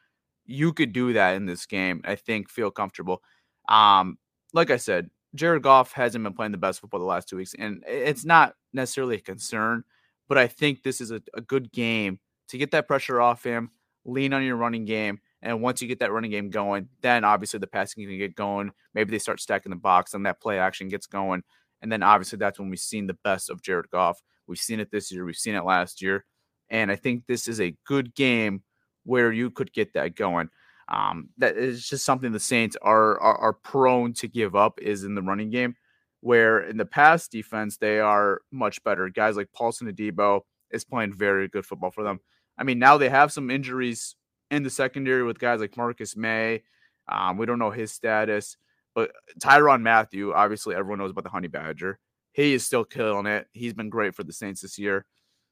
you 0.46 0.74
could 0.74 0.94
do 0.94 1.14
that 1.14 1.36
in 1.36 1.46
this 1.46 1.66
game. 1.66 2.02
I 2.04 2.16
think 2.16 2.50
feel 2.50 2.72
comfortable. 2.72 3.22
Um, 3.70 4.18
like 4.54 4.72
I 4.72 4.78
said, 4.78 5.10
Jared 5.36 5.64
Goff 5.64 5.94
hasn't 5.94 6.24
been 6.24 6.34
playing 6.34 6.52
the 6.52 6.58
best 6.58 6.80
football 6.80 7.00
the 7.00 7.06
last 7.06 7.28
two 7.28 7.38
weeks, 7.38 7.56
and 7.58 7.84
it's 7.88 8.26
not 8.26 8.54
necessarily 8.72 9.16
a 9.16 9.22
concern, 9.22 9.84
but 10.28 10.38
I 10.38 10.48
think 10.48 10.84
this 10.84 11.02
is 11.02 11.12
a, 11.12 11.22
a 11.34 11.42
good 11.42 11.72
game 11.72 12.20
to 12.50 12.58
get 12.58 12.72
that 12.72 12.88
pressure 12.88 13.20
off 13.20 13.44
him, 13.44 13.72
lean 14.06 14.34
on 14.34 14.44
your 14.44 14.56
running 14.56 14.86
game, 14.86 15.20
and 15.44 15.62
once 15.62 15.82
you 15.82 15.88
get 15.90 16.00
that 16.00 16.12
running 16.12 16.32
game 16.32 16.50
going, 16.50 16.88
then 17.02 17.26
obviously 17.26 17.60
the 17.60 17.68
passing 17.68 18.06
can 18.06 18.18
get 18.18 18.34
going. 18.34 18.72
Maybe 18.94 19.12
they 19.12 19.20
start 19.20 19.42
stacking 19.42 19.72
the 19.72 19.76
box 19.76 20.14
and 20.14 20.26
that 20.26 20.40
play 20.40 20.58
action 20.58 20.88
gets 20.88 21.06
going. 21.06 21.44
And 21.82 21.92
then 21.92 22.02
obviously 22.02 22.38
that's 22.38 22.58
when 22.58 22.70
we've 22.70 22.80
seen 22.80 23.08
the 23.08 23.18
best 23.26 23.50
of 23.50 23.62
Jared 23.62 23.90
Goff. 23.90 24.22
We've 24.48 24.58
seen 24.58 24.80
it 24.80 24.90
this 24.90 25.12
year, 25.12 25.26
we've 25.26 25.36
seen 25.36 25.56
it 25.56 25.66
last 25.66 26.02
year. 26.02 26.24
And 26.70 26.90
I 26.90 26.96
think 26.96 27.26
this 27.28 27.50
is 27.50 27.60
a 27.60 27.76
good 27.86 28.16
game 28.16 28.64
where 29.04 29.34
you 29.34 29.52
could 29.52 29.74
get 29.74 29.94
that 29.94 30.16
going. 30.16 30.50
Um, 30.88 31.30
that 31.38 31.58
is 31.58 31.88
just 31.88 32.06
something 32.06 32.32
the 32.32 32.40
Saints 32.40 32.78
are, 32.82 33.20
are, 33.20 33.38
are 33.38 33.54
prone 33.54 34.14
to 34.14 34.30
give 34.30 34.56
up 34.56 34.80
is 34.82 35.04
in 35.04 35.14
the 35.14 35.22
running 35.22 35.50
game, 35.50 35.76
where 36.22 36.62
in 36.62 36.78
the 36.78 36.86
past 36.86 37.32
defense 37.32 37.78
they 37.78 38.00
are 38.00 38.42
much 38.52 38.82
better. 38.84 39.10
Guys 39.10 39.36
like 39.36 39.52
Paulson 39.54 39.92
Adebo 39.92 40.42
is 40.72 40.86
playing 40.86 41.14
very 41.14 41.50
good 41.50 41.66
football 41.66 41.92
for 41.92 42.04
them. 42.04 42.22
I 42.58 42.64
mean, 42.64 42.80
now 42.80 42.98
they 42.98 43.10
have 43.10 43.32
some 43.32 43.50
injuries 43.50 44.16
in 44.52 44.64
the 44.64 44.70
secondary 44.70 45.24
with 45.24 45.40
guys 45.40 45.60
like 45.60 45.78
Marcus 45.78 46.16
Maye. 46.16 46.64
Um, 47.12 47.38
we 47.38 47.46
don't 47.46 47.60
know 47.60 47.72
his 47.72 47.92
status, 47.92 48.58
but 48.96 49.12
Tyrann 49.40 49.82
Mathieu, 49.82 50.34
obviously 50.34 50.76
everyone 50.76 51.00
knows 51.00 51.12
about 51.12 51.24
the 51.24 51.30
Honey 51.30 51.48
Badger. 51.48 52.00
He 52.32 52.54
is 52.54 52.66
still 52.66 52.86
killing 52.86 53.26
it. 53.26 53.48
He's 53.54 53.74
been 53.74 53.90
great 53.90 54.16
for 54.16 54.24
the 54.24 54.34
Saints 54.34 54.62
this 54.62 54.80
year. 54.80 55.06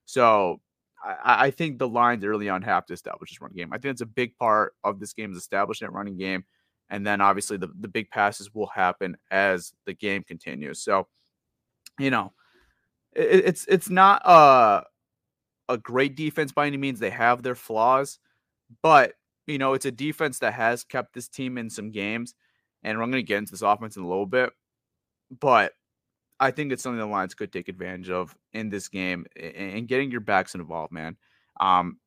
So 0.05 0.61
I, 1.03 1.47
I 1.47 1.51
think 1.51 1.77
the 1.77 1.87
lines 1.87 2.23
early 2.23 2.49
on 2.49 2.61
have 2.63 2.85
to 2.87 2.93
establish 2.93 3.31
this 3.31 3.41
run 3.41 3.51
game. 3.55 3.73
I 3.73 3.77
think 3.77 3.93
it's 3.93 4.01
a 4.01 4.05
big 4.05 4.37
part 4.37 4.73
of 4.83 4.99
this 4.99 5.13
game 5.13 5.31
is 5.31 5.37
establishing 5.37 5.87
that 5.87 5.93
running 5.93 6.17
game. 6.17 6.45
And 6.89 7.05
then 7.05 7.21
obviously 7.21 7.57
the, 7.57 7.69
the 7.79 7.87
big 7.87 8.09
passes 8.09 8.53
will 8.53 8.67
happen 8.67 9.17
as 9.29 9.73
the 9.85 9.93
game 9.93 10.23
continues. 10.23 10.83
So, 10.83 11.07
you 11.99 12.11
know, 12.11 12.33
it, 13.13 13.45
it's 13.45 13.65
it's 13.67 13.89
not 13.89 14.21
a 14.25 14.83
a 15.71 15.77
great 15.77 16.15
defense 16.15 16.51
by 16.51 16.67
any 16.67 16.77
means. 16.77 16.99
They 16.99 17.09
have 17.09 17.43
their 17.43 17.55
flaws, 17.55 18.19
but 18.81 19.13
you 19.47 19.57
know, 19.57 19.73
it's 19.73 19.85
a 19.85 19.91
defense 19.91 20.39
that 20.39 20.53
has 20.53 20.83
kept 20.83 21.13
this 21.13 21.27
team 21.27 21.57
in 21.57 21.69
some 21.69 21.91
games. 21.91 22.35
And 22.83 22.97
I'm 22.97 23.11
going 23.11 23.23
to 23.23 23.27
get 23.27 23.37
into 23.37 23.51
this 23.51 23.61
offense 23.61 23.95
in 23.95 24.03
a 24.03 24.07
little 24.07 24.25
bit, 24.25 24.51
but 25.39 25.73
I 26.39 26.49
think 26.49 26.71
it's 26.71 26.81
something 26.81 26.97
the 26.97 27.05
Lions 27.05 27.35
could 27.35 27.53
take 27.53 27.69
advantage 27.69 28.09
of 28.09 28.35
in 28.53 28.69
this 28.69 28.87
game 28.87 29.25
and 29.35 29.87
getting 29.87 30.09
your 30.09 30.21
backs 30.21 30.55
involved, 30.55 30.91
man. 30.91 31.15
Um, 31.59 31.99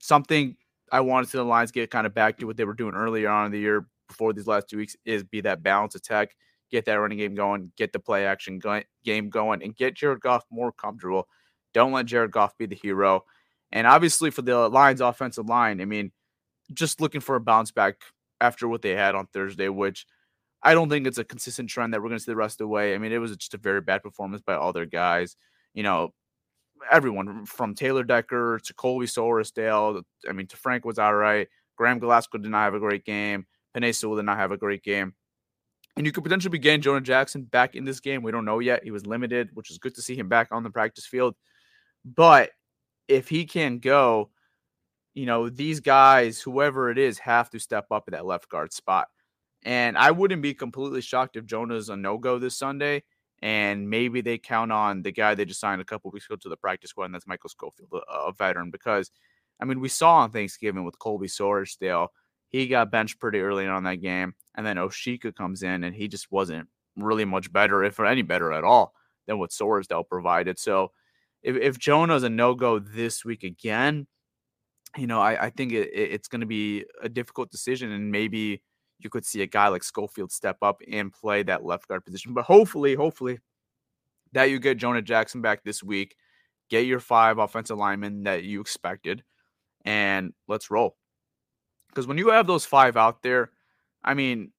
something 0.00 0.56
I 0.90 1.00
wanted 1.00 1.30
to 1.30 1.36
the 1.36 1.44
Lions 1.44 1.70
get 1.70 1.90
kind 1.92 2.06
of 2.06 2.14
back 2.14 2.38
to 2.38 2.46
what 2.46 2.56
they 2.56 2.64
were 2.64 2.74
doing 2.74 2.94
earlier 2.94 3.28
on 3.28 3.46
in 3.46 3.52
the 3.52 3.60
year 3.60 3.86
before 4.08 4.32
these 4.32 4.48
last 4.48 4.68
two 4.68 4.76
weeks 4.76 4.96
is 5.04 5.22
be 5.22 5.40
that 5.42 5.62
balance 5.62 5.94
attack, 5.94 6.34
get 6.70 6.84
that 6.86 6.94
running 6.94 7.18
game 7.18 7.36
going, 7.36 7.70
get 7.76 7.92
the 7.92 8.00
play 8.00 8.26
action 8.26 8.60
game 9.04 9.30
going, 9.30 9.62
and 9.62 9.76
get 9.76 9.94
Jared 9.94 10.20
Goff 10.20 10.44
more 10.50 10.72
comfortable. 10.72 11.28
Don't 11.76 11.92
let 11.92 12.06
Jared 12.06 12.30
Goff 12.30 12.56
be 12.56 12.64
the 12.64 12.74
hero. 12.74 13.24
And 13.70 13.86
obviously 13.86 14.30
for 14.30 14.40
the 14.40 14.66
Lions 14.70 15.02
offensive 15.02 15.46
line, 15.46 15.82
I 15.82 15.84
mean, 15.84 16.10
just 16.72 17.02
looking 17.02 17.20
for 17.20 17.36
a 17.36 17.40
bounce 17.40 17.70
back 17.70 17.96
after 18.40 18.66
what 18.66 18.80
they 18.80 18.92
had 18.92 19.14
on 19.14 19.26
Thursday, 19.26 19.68
which 19.68 20.06
I 20.62 20.72
don't 20.72 20.88
think 20.88 21.06
it's 21.06 21.18
a 21.18 21.24
consistent 21.24 21.68
trend 21.68 21.92
that 21.92 22.00
we're 22.00 22.08
going 22.08 22.18
to 22.18 22.24
see 22.24 22.32
the 22.32 22.36
rest 22.36 22.54
of 22.54 22.64
the 22.64 22.68
way. 22.68 22.94
I 22.94 22.98
mean, 22.98 23.12
it 23.12 23.18
was 23.18 23.36
just 23.36 23.52
a 23.52 23.58
very 23.58 23.82
bad 23.82 24.02
performance 24.02 24.40
by 24.40 24.54
all 24.54 24.72
their 24.72 24.86
guys. 24.86 25.36
You 25.74 25.82
know, 25.82 26.14
everyone 26.90 27.44
from 27.44 27.74
Taylor 27.74 28.04
Decker 28.04 28.58
to 28.64 28.72
Colby 28.72 29.04
Sorsdal. 29.04 30.02
I 30.26 30.32
mean, 30.32 30.46
to 30.46 30.56
Frank 30.56 30.86
was 30.86 30.98
all 30.98 31.14
right. 31.14 31.46
Graham 31.76 31.98
Glasgow 31.98 32.38
did 32.38 32.50
not 32.50 32.64
have 32.64 32.74
a 32.74 32.80
great 32.80 33.04
game. 33.04 33.44
Sewell 33.92 34.16
did 34.16 34.24
not 34.24 34.38
have 34.38 34.50
a 34.50 34.56
great 34.56 34.82
game. 34.82 35.12
And 35.98 36.06
you 36.06 36.12
could 36.12 36.24
potentially 36.24 36.52
be 36.52 36.58
getting 36.58 36.80
Jonah 36.80 37.02
Jackson 37.02 37.42
back 37.42 37.74
in 37.74 37.84
this 37.84 38.00
game. 38.00 38.22
We 38.22 38.32
don't 38.32 38.46
know 38.46 38.60
yet. 38.60 38.82
He 38.82 38.90
was 38.90 39.06
limited, 39.06 39.50
which 39.52 39.70
is 39.70 39.76
good 39.76 39.94
to 39.96 40.02
see 40.02 40.16
him 40.16 40.28
back 40.28 40.48
on 40.52 40.62
the 40.62 40.70
practice 40.70 41.04
field. 41.04 41.34
But 42.06 42.50
if 43.08 43.28
he 43.28 43.44
can 43.44 43.78
go, 43.78 44.30
you 45.14 45.26
know, 45.26 45.48
these 45.48 45.80
guys, 45.80 46.40
whoever 46.40 46.90
it 46.90 46.98
is, 46.98 47.18
have 47.18 47.50
to 47.50 47.58
step 47.58 47.86
up 47.90 48.04
at 48.06 48.12
that 48.12 48.26
left 48.26 48.48
guard 48.48 48.72
spot. 48.72 49.08
And 49.64 49.98
I 49.98 50.12
wouldn't 50.12 50.42
be 50.42 50.54
completely 50.54 51.00
shocked 51.00 51.36
if 51.36 51.46
Jonah's 51.46 51.88
a 51.88 51.96
no 51.96 52.16
go 52.18 52.38
this 52.38 52.56
Sunday. 52.56 53.02
And 53.42 53.90
maybe 53.90 54.20
they 54.20 54.38
count 54.38 54.72
on 54.72 55.02
the 55.02 55.12
guy 55.12 55.34
they 55.34 55.44
just 55.44 55.60
signed 55.60 55.82
a 55.82 55.84
couple 55.84 56.10
weeks 56.10 56.26
ago 56.26 56.36
to 56.36 56.48
the 56.48 56.56
practice 56.56 56.90
squad, 56.90 57.06
and 57.06 57.14
that's 57.14 57.26
Michael 57.26 57.50
Schofield, 57.50 57.90
a, 58.08 58.32
veteran. 58.32 58.70
Because, 58.70 59.10
I 59.60 59.64
mean, 59.64 59.80
we 59.80 59.88
saw 59.88 60.18
on 60.18 60.30
Thanksgiving 60.30 60.84
with 60.84 60.98
Colby 60.98 61.26
Sorsdal, 61.26 62.08
he 62.48 62.68
got 62.68 62.90
benched 62.90 63.18
pretty 63.18 63.40
early 63.40 63.66
on 63.66 63.82
that 63.84 63.96
game. 63.96 64.34
And 64.54 64.64
then 64.64 64.76
Awosika 64.76 65.34
comes 65.34 65.62
in, 65.62 65.84
and 65.84 65.94
he 65.94 66.08
just 66.08 66.30
wasn't 66.30 66.68
really 66.96 67.24
much 67.24 67.52
better, 67.52 67.84
if 67.84 68.00
any 68.00 68.22
better 68.22 68.52
at 68.52 68.64
all, 68.64 68.94
than 69.26 69.38
what 69.38 69.50
Sorsdal 69.50 70.08
provided. 70.08 70.58
So 70.58 70.92
if, 71.42 71.56
if 71.56 71.78
Jonah's 71.78 72.22
a 72.22 72.30
no 72.30 72.54
go 72.54 72.78
this 72.78 73.24
week 73.24 73.44
again, 73.44 74.06
you 74.96 75.06
know, 75.06 75.20
I, 75.20 75.46
I 75.46 75.50
think 75.50 75.72
it, 75.72 75.90
it's 75.92 76.28
going 76.28 76.40
to 76.40 76.46
be 76.46 76.84
a 77.02 77.08
difficult 77.08 77.50
decision, 77.50 77.92
and 77.92 78.10
maybe 78.10 78.62
you 78.98 79.10
could 79.10 79.26
see 79.26 79.42
a 79.42 79.46
guy 79.46 79.68
like 79.68 79.84
Schofield 79.84 80.32
step 80.32 80.56
up 80.62 80.80
and 80.90 81.12
play 81.12 81.42
that 81.42 81.64
left 81.64 81.88
guard 81.88 82.04
position. 82.04 82.32
But 82.34 82.44
hopefully, 82.44 82.94
hopefully, 82.94 83.38
that 84.32 84.44
you 84.44 84.58
get 84.58 84.78
Jonah 84.78 85.02
Jackson 85.02 85.42
back 85.42 85.62
this 85.64 85.82
week, 85.82 86.16
get 86.70 86.86
your 86.86 87.00
five 87.00 87.38
offensive 87.38 87.78
linemen 87.78 88.24
that 88.24 88.44
you 88.44 88.60
expected, 88.60 89.22
and 89.84 90.32
let's 90.48 90.70
roll. 90.70 90.96
Because 91.88 92.06
when 92.06 92.18
you 92.18 92.30
have 92.30 92.46
those 92.46 92.66
five 92.66 92.96
out 92.96 93.22
there, 93.22 93.50
I 94.04 94.14
mean, 94.14 94.52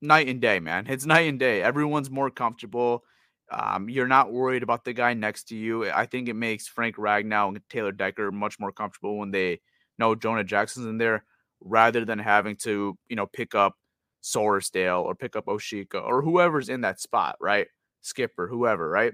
night 0.00 0.28
and 0.28 0.40
day, 0.40 0.60
man. 0.60 0.86
It's 0.88 1.06
night 1.06 1.28
and 1.28 1.38
day. 1.38 1.62
Everyone's 1.62 2.10
more 2.10 2.30
comfortable. 2.30 3.04
Um, 3.52 3.90
you're 3.90 4.08
not 4.08 4.32
worried 4.32 4.62
about 4.62 4.84
the 4.84 4.94
guy 4.94 5.12
next 5.12 5.44
to 5.48 5.56
you. 5.56 5.90
I 5.90 6.06
think 6.06 6.28
it 6.28 6.34
makes 6.34 6.66
Frank 6.66 6.96
Ragnow 6.96 7.48
and 7.48 7.60
Taylor 7.68 7.92
Decker 7.92 8.32
much 8.32 8.58
more 8.58 8.72
comfortable 8.72 9.18
when 9.18 9.30
they 9.30 9.60
know 9.98 10.14
Jonah 10.14 10.44
Jackson's 10.44 10.86
in 10.86 10.96
there 10.96 11.24
rather 11.60 12.04
than 12.04 12.18
having 12.18 12.56
to, 12.56 12.96
you 13.08 13.16
know, 13.16 13.26
pick 13.26 13.54
up 13.54 13.76
Sorsdal 14.22 15.04
or 15.04 15.14
pick 15.14 15.36
up 15.36 15.46
Awosika 15.46 16.02
or 16.02 16.22
whoever's 16.22 16.70
in 16.70 16.80
that 16.80 16.98
spot, 17.00 17.36
right? 17.40 17.66
Skipper, 18.00 18.48
whoever, 18.48 18.88
right? 18.88 19.12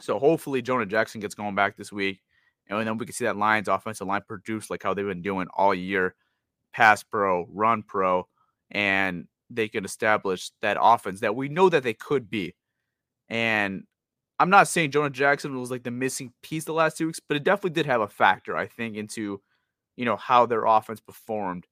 So 0.00 0.18
hopefully 0.18 0.60
Jonah 0.60 0.86
Jackson 0.86 1.20
gets 1.20 1.34
going 1.34 1.54
back 1.54 1.76
this 1.76 1.92
week. 1.92 2.20
And 2.68 2.86
then 2.86 2.98
we 2.98 3.06
can 3.06 3.14
see 3.14 3.24
that 3.24 3.36
Lions 3.36 3.68
offensive 3.68 4.06
line 4.06 4.22
produce 4.26 4.70
like 4.70 4.82
how 4.82 4.94
they've 4.94 5.06
been 5.06 5.22
doing 5.22 5.48
all 5.54 5.74
year 5.74 6.14
pass 6.72 7.02
pro, 7.02 7.46
run 7.52 7.82
pro, 7.82 8.26
and 8.70 9.26
they 9.50 9.68
can 9.68 9.84
establish 9.84 10.50
that 10.62 10.78
offense 10.80 11.20
that 11.20 11.36
we 11.36 11.48
know 11.48 11.68
that 11.68 11.82
they 11.82 11.94
could 11.94 12.30
be. 12.30 12.54
And 13.32 13.84
I'm 14.38 14.50
not 14.50 14.68
saying 14.68 14.90
Jonah 14.90 15.08
Jackson 15.08 15.58
was 15.58 15.70
like 15.70 15.84
the 15.84 15.90
missing 15.90 16.32
piece 16.42 16.64
the 16.64 16.74
last 16.74 16.98
two 16.98 17.06
weeks, 17.06 17.18
but 17.20 17.36
it 17.36 17.44
definitely 17.44 17.70
did 17.70 17.86
have 17.86 18.02
a 18.02 18.08
factor, 18.08 18.56
I 18.56 18.66
think, 18.66 18.96
into 18.96 19.40
you 19.96 20.04
know 20.04 20.16
how 20.16 20.46
their 20.46 20.66
offense 20.66 21.00
performed. 21.00 21.66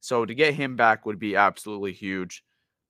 So 0.00 0.26
to 0.26 0.34
get 0.34 0.54
him 0.54 0.76
back 0.76 1.06
would 1.06 1.18
be 1.18 1.36
absolutely 1.36 1.92
huge. 1.92 2.42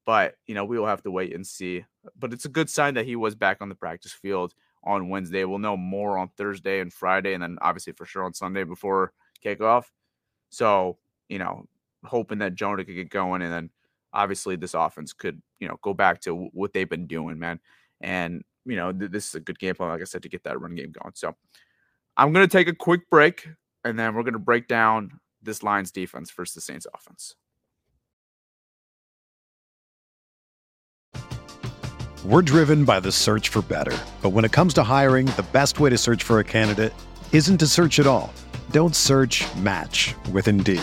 But 0.06 0.36
you 0.46 0.54
know 0.54 0.64
we 0.64 0.78
will 0.78 0.86
have 0.86 1.02
to 1.02 1.10
wait 1.10 1.34
and 1.34 1.46
see. 1.46 1.84
But 2.18 2.32
it's 2.32 2.46
a 2.46 2.50
good 2.50 2.70
sign 2.70 2.94
that 2.94 3.04
he 3.04 3.16
was 3.16 3.34
back 3.34 3.58
on 3.60 3.68
the 3.68 3.74
practice 3.74 4.12
field 4.12 4.54
on 4.82 5.10
Wednesday. 5.10 5.44
We'll 5.44 5.58
know 5.58 5.76
more 5.76 6.16
on 6.16 6.30
Thursday 6.38 6.80
and 6.80 6.92
Friday, 6.92 7.34
and 7.34 7.42
then 7.42 7.58
obviously 7.60 7.92
for 7.92 8.06
sure 8.06 8.24
on 8.24 8.32
Sunday 8.32 8.64
before 8.64 9.12
kickoff. 9.44 9.84
So 10.48 10.96
you 11.28 11.38
know, 11.38 11.66
hoping 12.04 12.38
that 12.38 12.54
Jonah 12.54 12.84
could 12.84 12.94
get 12.94 13.10
going, 13.10 13.42
and 13.42 13.52
then 13.52 13.70
obviously 14.14 14.56
this 14.56 14.72
offense 14.72 15.12
could 15.12 15.42
you 15.60 15.68
know 15.68 15.78
go 15.82 15.92
back 15.92 16.20
to 16.22 16.48
what 16.52 16.72
they've 16.72 16.88
been 16.88 17.06
doing, 17.06 17.38
man. 17.38 17.60
And 18.00 18.44
you 18.64 18.76
know 18.76 18.92
th- 18.92 19.10
this 19.10 19.28
is 19.28 19.34
a 19.34 19.40
good 19.40 19.58
game 19.58 19.74
plan, 19.74 19.90
like 19.90 20.00
I 20.00 20.04
said, 20.04 20.22
to 20.22 20.28
get 20.28 20.44
that 20.44 20.60
run 20.60 20.74
game 20.74 20.92
going. 20.92 21.12
So 21.14 21.34
I'm 22.16 22.32
gonna 22.32 22.48
take 22.48 22.68
a 22.68 22.74
quick 22.74 23.08
break 23.10 23.46
and 23.86 23.98
then 23.98 24.14
we're 24.14 24.22
going 24.22 24.34
to 24.34 24.38
break 24.40 24.66
down 24.66 25.20
this 25.42 25.62
Lions 25.62 25.92
defense 25.92 26.30
versus 26.32 26.54
the 26.54 26.60
Saints 26.60 26.86
offense. 26.92 27.36
We're 32.24 32.42
driven 32.42 32.84
by 32.84 32.98
the 32.98 33.12
search 33.12 33.48
for 33.50 33.62
better. 33.62 33.96
But 34.20 34.30
when 34.30 34.44
it 34.44 34.50
comes 34.50 34.74
to 34.74 34.82
hiring, 34.82 35.26
the 35.26 35.46
best 35.52 35.78
way 35.78 35.90
to 35.90 35.98
search 35.98 36.24
for 36.24 36.40
a 36.40 36.44
candidate 36.44 36.92
isn't 37.32 37.58
to 37.58 37.66
search 37.68 38.00
at 38.00 38.08
all. 38.08 38.32
Don't 38.72 38.96
search 38.96 39.44
match 39.54 40.16
with 40.32 40.48
Indeed. 40.48 40.82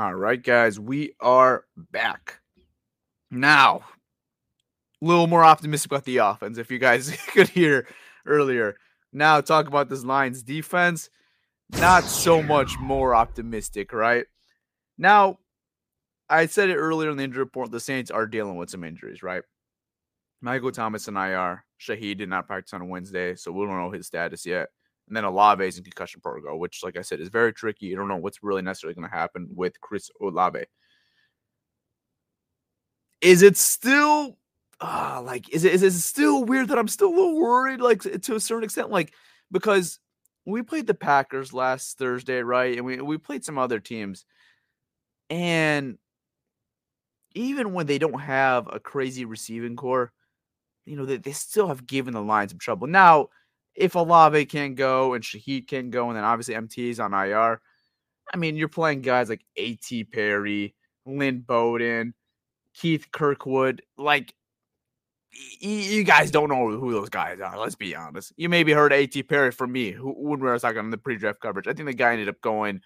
All 0.00 0.14
right, 0.14 0.42
guys, 0.42 0.80
we 0.80 1.12
are 1.20 1.66
back. 1.76 2.40
Now, 3.30 3.82
a 5.02 5.04
little 5.04 5.26
more 5.26 5.44
optimistic 5.44 5.92
about 5.92 6.06
the 6.06 6.16
offense, 6.16 6.56
if 6.56 6.70
you 6.70 6.78
guys 6.78 7.14
could 7.34 7.48
hear 7.48 7.86
earlier. 8.24 8.76
Now, 9.12 9.42
talk 9.42 9.68
about 9.68 9.90
this 9.90 10.02
Lions 10.02 10.42
defense. 10.42 11.10
Not 11.72 12.04
so 12.04 12.42
much 12.42 12.78
more 12.78 13.14
optimistic, 13.14 13.92
right? 13.92 14.24
Now, 14.96 15.38
I 16.30 16.46
said 16.46 16.70
it 16.70 16.76
earlier 16.76 17.10
in 17.10 17.18
the 17.18 17.24
injury 17.24 17.42
report. 17.42 17.70
The 17.70 17.78
Saints 17.78 18.10
are 18.10 18.26
dealing 18.26 18.56
with 18.56 18.70
some 18.70 18.84
injuries, 18.84 19.22
right? 19.22 19.42
Michael 20.40 20.72
Thomas 20.72 21.08
and 21.08 21.18
IR. 21.18 21.66
Shaheed 21.78 22.16
did 22.16 22.30
not 22.30 22.46
practice 22.46 22.72
on 22.72 22.88
Wednesday, 22.88 23.34
so 23.34 23.52
we 23.52 23.66
don't 23.66 23.76
know 23.76 23.90
his 23.90 24.06
status 24.06 24.46
yet. 24.46 24.70
And 25.10 25.16
then 25.16 25.24
Olave 25.24 25.66
is 25.66 25.76
in 25.76 25.82
concussion 25.82 26.20
protocol, 26.20 26.60
which, 26.60 26.84
like 26.84 26.96
I 26.96 27.02
said, 27.02 27.18
is 27.18 27.30
very 27.30 27.52
tricky. 27.52 27.86
You 27.86 27.96
don't 27.96 28.06
know 28.06 28.16
what's 28.16 28.44
really 28.44 28.62
necessarily 28.62 28.94
going 28.94 29.10
to 29.10 29.16
happen 29.16 29.48
with 29.52 29.80
Chris 29.80 30.08
Olave. 30.20 30.60
Is 33.20 33.42
it 33.42 33.56
still 33.56 34.38
uh, 34.80 35.20
like 35.24 35.52
is 35.52 35.64
it 35.64 35.74
is 35.74 35.82
it 35.82 35.90
still 35.90 36.44
weird 36.44 36.68
that 36.68 36.78
I'm 36.78 36.86
still 36.86 37.08
a 37.08 37.16
little 37.16 37.40
worried, 37.40 37.80
like 37.80 38.02
to 38.02 38.36
a 38.36 38.40
certain 38.40 38.62
extent, 38.62 38.90
like 38.90 39.12
because 39.50 39.98
we 40.46 40.62
played 40.62 40.86
the 40.86 40.94
Packers 40.94 41.52
last 41.52 41.98
Thursday, 41.98 42.40
right? 42.40 42.76
And 42.76 42.86
we 42.86 43.00
we 43.00 43.18
played 43.18 43.44
some 43.44 43.58
other 43.58 43.80
teams, 43.80 44.24
and 45.28 45.98
even 47.34 47.72
when 47.72 47.86
they 47.86 47.98
don't 47.98 48.20
have 48.20 48.68
a 48.72 48.78
crazy 48.78 49.24
receiving 49.24 49.74
core, 49.74 50.12
you 50.86 50.94
know, 50.94 51.04
they, 51.04 51.16
they 51.16 51.32
still 51.32 51.66
have 51.66 51.84
given 51.84 52.14
the 52.14 52.22
Lions 52.22 52.52
some 52.52 52.60
trouble. 52.60 52.86
Now, 52.86 53.28
if 53.80 53.94
Olave 53.94 54.44
can 54.44 54.74
go 54.74 55.14
and 55.14 55.24
Shaheed 55.24 55.66
can 55.66 55.88
go, 55.88 56.08
and 56.08 56.16
then 56.16 56.22
obviously 56.22 56.54
MT 56.54 56.90
is 56.90 57.00
on 57.00 57.14
IR, 57.14 57.62
I 58.32 58.36
mean, 58.36 58.54
you're 58.54 58.68
playing 58.68 59.00
guys 59.00 59.30
like 59.30 59.42
A.T. 59.56 60.04
Perry, 60.04 60.74
Lynn 61.06 61.40
Bowden, 61.40 62.12
Keith 62.74 63.06
Kirkwood. 63.10 63.80
Like, 63.96 64.34
y- 65.32 65.68
you 65.68 66.04
guys 66.04 66.30
don't 66.30 66.50
know 66.50 66.68
who 66.78 66.92
those 66.92 67.08
guys 67.08 67.40
are. 67.40 67.58
Let's 67.58 67.74
be 67.74 67.96
honest. 67.96 68.34
You 68.36 68.50
maybe 68.50 68.72
heard 68.72 68.92
A.T. 68.92 69.22
Perry 69.22 69.50
from 69.50 69.72
me 69.72 69.92
who, 69.92 70.12
when 70.12 70.40
we 70.40 70.46
were 70.46 70.58
talking 70.58 70.78
on 70.78 70.90
the 70.90 70.98
pre 70.98 71.16
draft 71.16 71.40
coverage. 71.40 71.66
I 71.66 71.72
think 71.72 71.86
the 71.86 71.94
guy 71.94 72.12
ended 72.12 72.28
up 72.28 72.40
going 72.42 72.82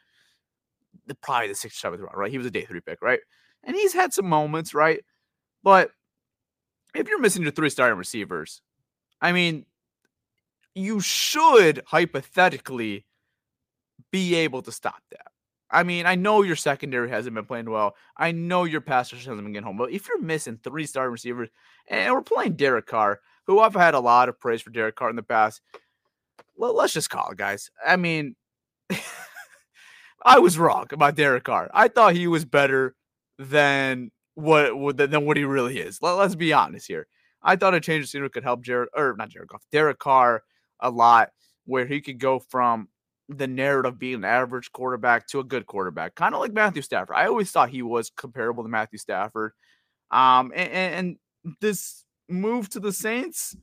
the, 1.06 1.16
probably 1.16 1.48
the 1.48 1.56
sixth, 1.56 1.78
seventh 1.78 2.02
round, 2.02 2.16
right? 2.16 2.30
He 2.30 2.38
was 2.38 2.46
a 2.46 2.52
day 2.52 2.66
three 2.66 2.80
pick, 2.80 3.02
right? 3.02 3.20
And 3.64 3.74
he's 3.74 3.92
had 3.92 4.14
some 4.14 4.28
moments, 4.28 4.74
right? 4.74 5.02
But 5.64 5.90
if 6.94 7.08
you're 7.08 7.20
missing 7.20 7.42
your 7.42 7.50
three 7.50 7.70
starting 7.70 7.98
receivers, 7.98 8.62
I 9.20 9.32
mean, 9.32 9.66
you 10.75 11.00
should 11.00 11.83
hypothetically 11.87 13.07
be 14.11 14.35
able 14.35 14.62
to 14.62 14.73
stop 14.73 15.00
that. 15.11 15.28
I 15.71 15.83
mean, 15.83 16.07
I 16.07 16.14
know 16.14 16.43
your 16.43 16.57
secondary 16.57 17.09
hasn't 17.09 17.35
been 17.35 17.47
playing 17.47 17.69
well. 17.69 17.97
I 18.16 18.33
know 18.33 18.64
your 18.64 18.81
pass 18.81 19.12
rush 19.12 19.25
hasn't 19.25 19.43
been 19.43 19.52
getting 19.52 19.66
home. 19.66 19.76
But 19.76 19.90
if 19.90 20.09
you're 20.09 20.21
missing 20.21 20.59
three 20.62 20.87
starting 20.87 21.12
receivers, 21.12 21.49
and 21.88 22.12
we're 22.12 22.23
playing 22.23 22.54
Derek 22.54 22.87
Carr, 22.87 23.21
who 23.47 23.61
I've 23.61 23.75
had 23.75 23.95
a 23.95 24.00
lot 24.00 24.28
of 24.28 24.38
praise 24.38 24.62
for 24.62 24.71
Derek 24.71 24.95
Carr 24.95 25.11
in 25.11 25.16
the 25.16 25.23
past, 25.23 25.61
well, 26.57 26.75
let's 26.76 26.93
just 26.93 27.11
call 27.11 27.31
it, 27.31 27.38
guys. 27.38 27.71
I 27.85 27.97
mean, 27.97 28.37
I 30.25 30.38
was 30.38 30.59
wrong 30.59 30.87
about 30.93 31.16
Derek 31.16 31.45
Carr. 31.45 31.71
I 31.75 31.88
thought 31.88 32.14
he 32.14 32.28
was 32.28 32.45
better 32.45 32.95
than 33.38 34.11
what 34.35 34.97
than 34.97 35.25
what 35.25 35.37
he 35.37 35.45
really 35.45 35.78
is. 35.78 36.00
Let, 36.00 36.19
us 36.19 36.35
be 36.35 36.52
honest 36.52 36.87
here. 36.87 37.07
I 37.43 37.57
thought 37.57 37.75
a 37.75 37.81
change 37.81 38.04
of 38.04 38.09
scenery 38.09 38.31
could 38.31 38.45
help 38.45 38.62
Jared 38.62 38.88
or 38.95 39.14
not 39.19 39.28
Jared 39.28 39.49
Goff, 39.49 39.64
Derek 39.73 39.99
Carr 39.99 40.43
a 40.85 40.91
lot, 40.91 41.31
where 41.64 41.87
he 41.87 42.00
could 42.00 42.20
go 42.20 42.38
from 42.38 42.88
the 43.29 43.47
narrative 43.47 43.99
being 43.99 44.16
an 44.16 44.25
average 44.25 44.70
quarterback 44.70 45.27
to 45.27 45.40
a 45.40 45.44
good 45.44 45.66
quarterback, 45.66 46.14
kind 46.14 46.35
of 46.35 46.40
like 46.40 46.53
Matthew 46.53 46.83
Stafford. 46.83 47.16
I 47.16 47.27
always 47.27 47.51
thought 47.51 47.70
he 47.70 47.83
was 47.83 48.11
comparable 48.11 48.62
to 48.62 48.68
Matthew 48.68 48.99
Stafford. 48.99 49.53
Um, 50.11 50.53
and, 50.55 50.70
and 50.70 51.16
this 51.61 52.05
move 52.29 52.68
to 52.68 52.81
the 52.81 52.92
Saints, 52.92 53.57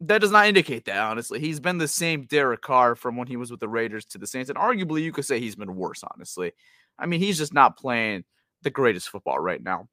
that 0.00 0.20
does 0.20 0.32
not 0.32 0.48
indicate 0.48 0.84
that, 0.86 0.98
honestly. 0.98 1.38
He's 1.38 1.60
been 1.60 1.78
the 1.78 1.86
same 1.86 2.26
Derek 2.26 2.60
Carr 2.60 2.96
from 2.96 3.16
when 3.16 3.28
he 3.28 3.36
was 3.36 3.52
with 3.52 3.60
the 3.60 3.68
Raiders 3.68 4.04
to 4.06 4.18
the 4.18 4.26
Saints. 4.26 4.50
And 4.50 4.58
arguably, 4.58 5.02
you 5.02 5.12
could 5.12 5.24
say 5.24 5.38
he's 5.38 5.56
been 5.56 5.76
worse, 5.76 6.02
honestly. 6.02 6.52
I 6.98 7.06
mean, 7.06 7.20
he's 7.20 7.38
just 7.38 7.54
not 7.54 7.78
playing 7.78 8.24
the 8.62 8.70
greatest 8.70 9.08
football 9.08 9.38
right 9.38 9.62
now. 9.62 9.88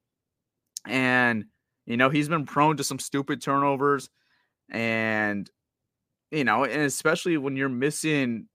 And, 0.84 1.44
you 1.86 1.96
know, 1.96 2.10
he's 2.10 2.28
been 2.28 2.44
prone 2.44 2.76
to 2.78 2.84
some 2.84 2.98
stupid 2.98 3.40
turnovers. 3.40 4.10
And, 4.68 5.48
you 6.32 6.44
know, 6.44 6.64
and 6.64 6.82
especially 6.82 7.36
when 7.36 7.56
you're 7.56 7.68
missing 7.68 8.48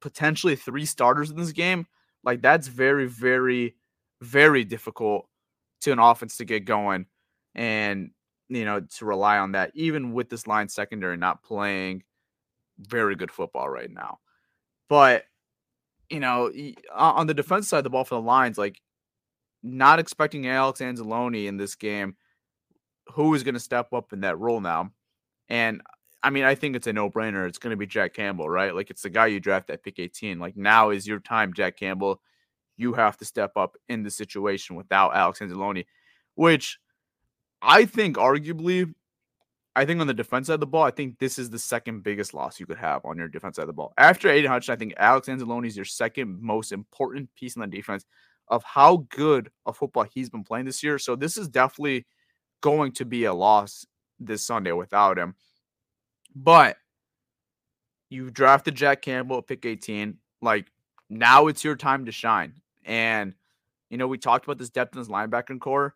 potentially 0.00 0.56
three 0.56 0.84
starters 0.84 1.30
in 1.30 1.36
this 1.36 1.52
game, 1.52 1.86
like 2.24 2.42
that's 2.42 2.66
very, 2.66 3.06
very, 3.06 3.76
very 4.20 4.64
difficult 4.64 5.28
to 5.82 5.92
an 5.92 6.00
offense 6.00 6.36
to 6.38 6.44
get 6.44 6.64
going. 6.64 7.06
And, 7.54 8.10
you 8.48 8.64
know, 8.64 8.80
to 8.80 9.04
rely 9.04 9.38
on 9.38 9.52
that, 9.52 9.70
even 9.74 10.12
with 10.12 10.28
this 10.28 10.48
line 10.48 10.68
secondary 10.68 11.16
not 11.16 11.44
playing 11.44 12.02
very 12.78 13.14
good 13.14 13.30
football 13.30 13.68
right 13.68 13.90
now. 13.90 14.18
But, 14.88 15.24
you 16.10 16.18
know, 16.18 16.50
on 16.92 17.28
the 17.28 17.34
defense 17.34 17.68
side 17.68 17.84
the 17.84 17.90
ball 17.90 18.04
for 18.04 18.16
the 18.16 18.20
Lions, 18.20 18.58
like 18.58 18.80
not 19.62 20.00
expecting 20.00 20.48
Alex 20.48 20.80
Anzalone 20.80 21.46
in 21.46 21.56
this 21.56 21.76
game, 21.76 22.16
who 23.12 23.32
is 23.34 23.44
going 23.44 23.54
to 23.54 23.60
step 23.60 23.92
up 23.92 24.12
in 24.12 24.20
that 24.22 24.38
role 24.38 24.60
now? 24.60 24.90
And 25.48 25.80
I 26.24 26.30
mean, 26.30 26.44
I 26.44 26.54
think 26.54 26.74
it's 26.74 26.86
a 26.86 26.92
no 26.92 27.10
brainer. 27.10 27.46
It's 27.46 27.58
going 27.58 27.72
to 27.72 27.76
be 27.76 27.86
Jack 27.86 28.14
Campbell, 28.14 28.48
right? 28.48 28.74
Like 28.74 28.88
it's 28.88 29.02
the 29.02 29.10
guy 29.10 29.26
you 29.26 29.40
draft 29.40 29.68
at 29.68 29.84
pick 29.84 29.98
18. 29.98 30.38
Like 30.38 30.56
now 30.56 30.88
is 30.88 31.06
your 31.06 31.20
time, 31.20 31.52
Jack 31.52 31.76
Campbell. 31.76 32.22
You 32.78 32.94
have 32.94 33.18
to 33.18 33.26
step 33.26 33.52
up 33.56 33.76
in 33.90 34.02
the 34.02 34.10
situation 34.10 34.74
without 34.74 35.14
Alex 35.14 35.40
Anzalone, 35.40 35.84
which 36.34 36.78
I 37.60 37.84
think 37.84 38.16
arguably, 38.16 38.94
I 39.76 39.84
think 39.84 40.00
on 40.00 40.06
the 40.06 40.14
defense 40.14 40.46
side 40.46 40.54
of 40.54 40.60
the 40.60 40.66
ball, 40.66 40.84
I 40.84 40.90
think 40.92 41.18
this 41.18 41.38
is 41.38 41.50
the 41.50 41.58
second 41.58 42.02
biggest 42.02 42.32
loss 42.32 42.58
you 42.58 42.64
could 42.64 42.78
have 42.78 43.04
on 43.04 43.18
your 43.18 43.28
defense 43.28 43.56
side 43.56 43.62
of 43.64 43.68
the 43.68 43.74
ball. 43.74 43.92
After 43.98 44.30
Aidan 44.30 44.50
Hutchinson, 44.50 44.72
I 44.72 44.78
think 44.78 44.94
Alex 44.96 45.28
Anzalone 45.28 45.66
is 45.66 45.76
your 45.76 45.84
second 45.84 46.40
most 46.40 46.72
important 46.72 47.28
piece 47.34 47.54
in 47.54 47.60
the 47.60 47.66
defense 47.66 48.06
of 48.48 48.64
how 48.64 49.06
good 49.10 49.50
of 49.66 49.76
football 49.76 50.04
he's 50.04 50.30
been 50.30 50.44
playing 50.44 50.64
this 50.64 50.82
year. 50.82 50.98
So 50.98 51.16
this 51.16 51.36
is 51.36 51.48
definitely 51.48 52.06
going 52.62 52.92
to 52.92 53.04
be 53.04 53.24
a 53.24 53.34
loss 53.34 53.84
this 54.18 54.42
Sunday 54.42 54.72
without 54.72 55.18
him. 55.18 55.34
But 56.34 56.76
you 58.10 58.30
drafted 58.30 58.74
Jack 58.74 59.02
Campbell 59.02 59.38
at 59.38 59.46
pick 59.46 59.64
18. 59.64 60.18
Like 60.42 60.66
now 61.08 61.46
it's 61.46 61.64
your 61.64 61.76
time 61.76 62.06
to 62.06 62.12
shine. 62.12 62.54
And 62.84 63.34
you 63.90 63.98
know, 63.98 64.08
we 64.08 64.18
talked 64.18 64.44
about 64.44 64.58
this 64.58 64.70
depth 64.70 64.94
in 64.94 65.00
this 65.00 65.08
linebacker 65.08 65.58
core. 65.60 65.94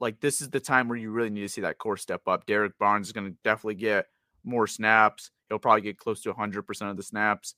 Like 0.00 0.20
this 0.20 0.40
is 0.40 0.50
the 0.50 0.60
time 0.60 0.88
where 0.88 0.98
you 0.98 1.10
really 1.10 1.30
need 1.30 1.42
to 1.42 1.48
see 1.48 1.60
that 1.62 1.78
core 1.78 1.96
step 1.96 2.22
up. 2.26 2.46
Derrick 2.46 2.78
Barnes 2.78 3.08
is 3.08 3.12
going 3.12 3.30
to 3.30 3.36
definitely 3.44 3.76
get 3.76 4.06
more 4.44 4.66
snaps. 4.66 5.30
He'll 5.48 5.58
probably 5.58 5.82
get 5.82 5.98
close 5.98 6.20
to 6.22 6.32
100% 6.32 6.90
of 6.90 6.96
the 6.96 7.02
snaps. 7.02 7.54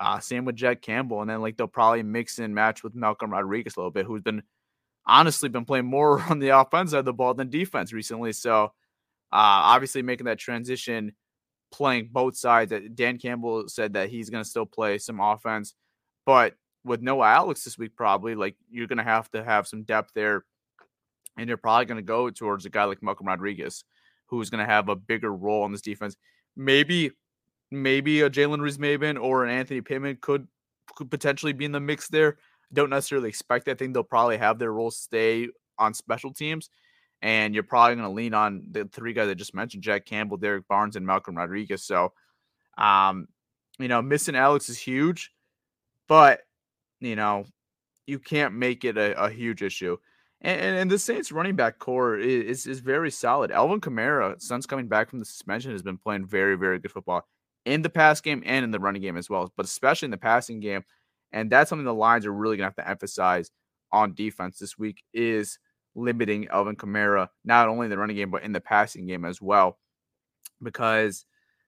Uh, 0.00 0.20
same 0.20 0.44
with 0.44 0.54
Jack 0.54 0.80
Campbell, 0.80 1.20
and 1.22 1.30
then 1.30 1.40
like 1.40 1.56
they'll 1.56 1.66
probably 1.66 2.04
mix 2.04 2.38
and 2.38 2.54
match 2.54 2.84
with 2.84 2.94
Malcolm 2.94 3.32
Rodriguez 3.32 3.76
a 3.76 3.80
little 3.80 3.90
bit, 3.90 4.06
who's 4.06 4.22
been 4.22 4.42
honestly 5.06 5.48
been 5.48 5.64
playing 5.64 5.86
more 5.86 6.22
on 6.30 6.38
the 6.38 6.50
offense 6.50 6.92
side 6.92 6.98
of 7.00 7.04
the 7.04 7.12
ball 7.12 7.34
than 7.34 7.50
defense 7.50 7.92
recently. 7.92 8.32
So 8.32 8.64
uh, 8.64 8.70
obviously 9.32 10.02
making 10.02 10.26
that 10.26 10.38
transition, 10.38 11.12
playing 11.70 12.10
both 12.12 12.36
sides. 12.36 12.70
That 12.70 12.94
Dan 12.94 13.18
Campbell 13.18 13.68
said 13.68 13.94
that 13.94 14.10
he's 14.10 14.30
going 14.30 14.42
to 14.42 14.48
still 14.48 14.66
play 14.66 14.98
some 14.98 15.20
offense, 15.20 15.74
but 16.26 16.54
with 16.84 17.02
no 17.02 17.22
Alex 17.22 17.64
this 17.64 17.78
week, 17.78 17.96
probably 17.96 18.34
like 18.34 18.56
you're 18.70 18.86
going 18.86 18.98
to 18.98 19.04
have 19.04 19.30
to 19.32 19.44
have 19.44 19.66
some 19.66 19.82
depth 19.82 20.12
there, 20.14 20.44
and 21.36 21.48
you're 21.48 21.56
probably 21.56 21.84
going 21.84 21.96
to 21.96 22.02
go 22.02 22.30
towards 22.30 22.64
a 22.66 22.70
guy 22.70 22.84
like 22.84 23.02
Malcolm 23.02 23.26
Rodriguez, 23.26 23.84
who's 24.26 24.50
going 24.50 24.64
to 24.64 24.72
have 24.72 24.88
a 24.88 24.96
bigger 24.96 25.32
role 25.32 25.66
in 25.66 25.72
this 25.72 25.82
defense. 25.82 26.16
Maybe 26.56 27.12
maybe 27.70 28.22
a 28.22 28.30
Jalen 28.30 28.60
Reeves-Maybin 28.60 29.20
or 29.20 29.44
an 29.44 29.50
Anthony 29.50 29.80
Pittman 29.80 30.18
could 30.20 30.48
could 30.94 31.10
potentially 31.10 31.52
be 31.52 31.64
in 31.64 31.72
the 31.72 31.80
mix 31.80 32.08
there. 32.08 32.38
Don't 32.72 32.90
necessarily 32.90 33.28
expect 33.28 33.66
that. 33.66 33.72
I 33.72 33.74
think 33.74 33.94
they'll 33.94 34.02
probably 34.02 34.38
have 34.38 34.58
their 34.58 34.72
role 34.72 34.90
stay 34.90 35.48
on 35.78 35.94
special 35.94 36.32
teams. 36.32 36.70
And 37.20 37.54
you're 37.54 37.64
probably 37.64 37.96
going 37.96 38.08
to 38.08 38.14
lean 38.14 38.34
on 38.34 38.62
the 38.70 38.84
three 38.84 39.12
guys 39.12 39.28
I 39.28 39.34
just 39.34 39.54
mentioned 39.54 39.82
Jack 39.82 40.06
Campbell, 40.06 40.36
Derrick 40.36 40.68
Barnes, 40.68 40.96
and 40.96 41.04
Malcolm 41.04 41.36
Rodriguez. 41.36 41.82
So, 41.82 42.12
um, 42.76 43.26
you 43.78 43.88
know, 43.88 44.02
missing 44.02 44.36
Alex 44.36 44.68
is 44.68 44.78
huge, 44.78 45.32
but, 46.06 46.40
you 47.00 47.16
know, 47.16 47.44
you 48.06 48.18
can't 48.18 48.54
make 48.54 48.84
it 48.84 48.96
a, 48.96 49.20
a 49.20 49.30
huge 49.30 49.62
issue. 49.62 49.96
And, 50.40 50.76
and, 50.76 50.90
the 50.90 50.98
Saints 50.98 51.32
running 51.32 51.56
back 51.56 51.80
core 51.80 52.16
is, 52.16 52.44
is, 52.44 52.66
is 52.66 52.80
very 52.80 53.10
solid. 53.10 53.50
Alvin 53.50 53.80
Kamara, 53.80 54.40
since 54.40 54.66
coming 54.66 54.86
back 54.86 55.10
from 55.10 55.18
the 55.18 55.24
suspension, 55.24 55.72
has 55.72 55.82
been 55.82 55.98
playing 55.98 56.26
very, 56.26 56.56
very 56.56 56.78
good 56.78 56.92
football 56.92 57.26
in 57.64 57.82
the 57.82 57.90
pass 57.90 58.20
game 58.20 58.42
and 58.46 58.64
in 58.64 58.70
the 58.70 58.78
running 58.78 59.02
game 59.02 59.16
as 59.16 59.28
well, 59.28 59.52
but 59.56 59.66
especially 59.66 60.06
in 60.06 60.12
the 60.12 60.16
passing 60.16 60.60
game. 60.60 60.84
And 61.32 61.50
that's 61.50 61.68
something 61.68 61.84
the 61.84 61.92
Lions 61.92 62.24
are 62.24 62.32
really 62.32 62.56
going 62.56 62.70
to 62.70 62.76
have 62.76 62.86
to 62.86 62.88
emphasize 62.88 63.50
on 63.90 64.14
defense 64.14 64.58
this 64.58 64.78
week 64.78 65.02
is 65.12 65.58
limiting 65.98 66.48
Alvin 66.48 66.76
Kamara, 66.76 67.28
not 67.44 67.68
only 67.68 67.86
in 67.86 67.90
the 67.90 67.98
running 67.98 68.16
game, 68.16 68.30
but 68.30 68.42
in 68.42 68.52
the 68.52 68.60
passing 68.60 69.06
game 69.06 69.24
as 69.24 69.42
well. 69.42 69.78
Because, 70.62 71.24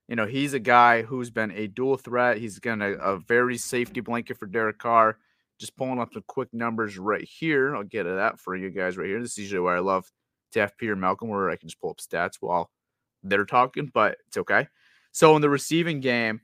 you 0.09 0.17
know, 0.17 0.27
he's 0.27 0.55
a 0.55 0.59
guy 0.59 1.03
who's 1.03 1.31
been 1.31 1.51
a 1.53 1.67
dual 1.67 1.97
threat. 1.97 2.39
He's 2.39 2.59
going 2.59 2.81
to 2.81 2.99
a 2.99 3.19
very 3.19 3.57
safety 3.57 4.01
blanket 4.01 4.39
for 4.39 4.47
Derek 4.47 4.79
Carr. 4.79 5.19
Just 5.59 5.77
pulling 5.77 5.99
up 5.99 6.13
the 6.13 6.23
quick 6.23 6.49
numbers 6.53 6.99
right 6.99 7.25
here. 7.25 7.77
I'll 7.77 7.83
get 7.83 8.05
to 8.05 8.15
that 8.15 8.41
for 8.41 8.57
you 8.57 8.71
guys 8.71 8.97
right 8.97 9.09
here. 9.09 9.21
This 9.21 9.33
is 9.33 9.39
usually 9.39 9.61
where 9.61 9.77
I 9.77 9.81
love 9.81 10.11
to 10.53 10.61
have 10.61 10.77
Peter 10.79 10.97
Malcolm, 10.97 11.29
where 11.29 11.51
I 11.51 11.57
can 11.57 11.69
just 11.69 11.81
pull 11.81 11.91
up 11.91 11.99
stats 11.99 12.37
while 12.41 12.71
they're 13.23 13.45
talking, 13.45 13.91
but 13.93 14.17
it's 14.27 14.39
okay. 14.39 14.69
So 15.13 15.37
in 15.37 15.43
the 15.43 15.51
receiving 15.51 16.01
game, 16.01 16.41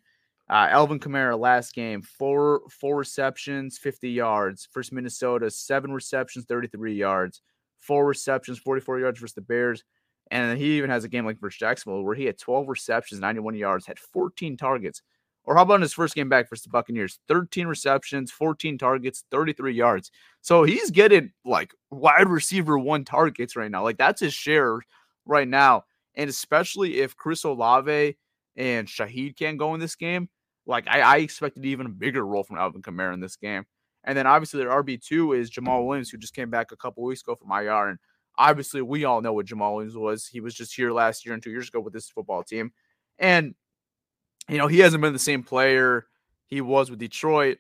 uh, 0.49 0.69
Alvin 0.71 1.01
Kamara 1.01 1.39
last 1.39 1.75
game, 1.75 2.03
four 2.03 2.63
four 2.71 2.97
receptions, 2.97 3.79
50 3.79 4.11
yards. 4.11 4.69
First 4.71 4.93
Minnesota, 4.93 5.51
seven 5.51 5.93
receptions, 5.93 6.45
33 6.47 6.95
yards. 6.95 7.43
Four 7.87 8.07
receptions, 8.07 8.59
44 8.59 9.01
yards 9.01 9.21
versus 9.21 9.35
the 9.35 9.41
Bears. 9.41 9.85
And 10.31 10.59
he 10.59 10.77
even 10.77 10.91
has 10.91 11.05
a 11.05 11.09
game 11.09 11.25
like 11.25 11.41
versus 11.41 11.59
Jacksonville 11.59 12.03
where 12.03 12.15
he 12.15 12.25
had 12.25 12.39
12 12.39 12.69
receptions, 12.69 13.21
91 13.21 13.55
yards, 13.55 13.87
had 13.87 13.99
14 13.99 14.57
targets. 14.57 15.03
Or 15.45 15.55
how 15.55 15.63
about 15.63 15.77
in 15.77 15.83
his 15.83 15.93
first 15.93 16.17
game 16.17 16.29
back 16.29 16.51
versus 16.51 16.65
the 16.65 16.71
Buccaneers? 16.71 17.21
13 17.29 17.69
receptions, 17.69 18.33
14 18.33 18.79
targets, 18.79 19.25
33 19.31 19.75
yards. 19.75 20.11
So 20.41 20.65
he's 20.65 20.91
getting 20.91 21.31
like 21.45 21.73
wide 21.91 22.29
receiver 22.29 22.77
one 22.77 23.05
targets 23.05 23.55
right 23.55 23.71
now. 23.71 23.85
Like 23.85 23.99
that's 23.99 24.21
his 24.21 24.35
share 24.35 24.81
right 25.25 25.47
now. 25.47 25.85
And 26.17 26.29
especially 26.29 27.01
if 27.01 27.17
Chris 27.17 27.45
Olave 27.45 28.17
and 28.57 28.89
Shaheed 28.89 29.37
can't 29.37 29.59
go 29.59 29.75
in 29.75 29.81
this 29.81 29.95
game, 29.95 30.29
like 30.67 30.89
I, 30.89 31.01
I 31.01 31.17
expected 31.19 31.65
even 31.65 31.87
a 31.87 31.91
bigger 31.91 32.27
role 32.27 32.43
from 32.43 32.59
Alvin 32.59 32.83
Kamara 32.83 33.15
in 33.15 33.21
this 33.21 33.37
game. 33.37 33.67
And 34.07 34.17
then 34.17 34.27
obviously 34.27 34.61
their 34.61 34.83
RB2 34.83 35.37
is 35.37 35.51
Jamaal 35.51 35.87
Williams, 35.87 36.09
who 36.09 36.17
just 36.17 36.35
came 36.35 36.49
back 36.49 36.73
a 36.73 36.77
couple 36.77 37.03
weeks 37.03 37.23
ago 37.23 37.35
from 37.35 37.51
IR. 37.51 37.89
And 37.89 37.99
obviously 38.39 38.81
we 38.81 39.05
all 39.05 39.21
know 39.21 39.33
what 39.33 39.47
Jamaal 39.47 39.75
Williams 39.75 39.97
was. 39.97 40.27
He 40.27 40.41
was 40.41 40.55
just 40.55 40.75
here 40.75 40.93
last 40.93 41.27
year 41.27 41.35
and 41.35 41.43
two 41.43 41.51
years 41.51 41.69
ago 41.69 41.81
with 41.81 41.93
this 41.93 42.09
football 42.09 42.45
team. 42.45 42.73
And, 43.19 43.55
you 44.49 44.59
know, 44.59 44.69
he 44.69 44.79
hasn't 44.79 45.03
been 45.03 45.13
the 45.13 45.19
same 45.19 45.43
player 45.43 46.07
he 46.47 46.61
was 46.61 46.89
with 46.89 47.01
Detroit. 47.01 47.59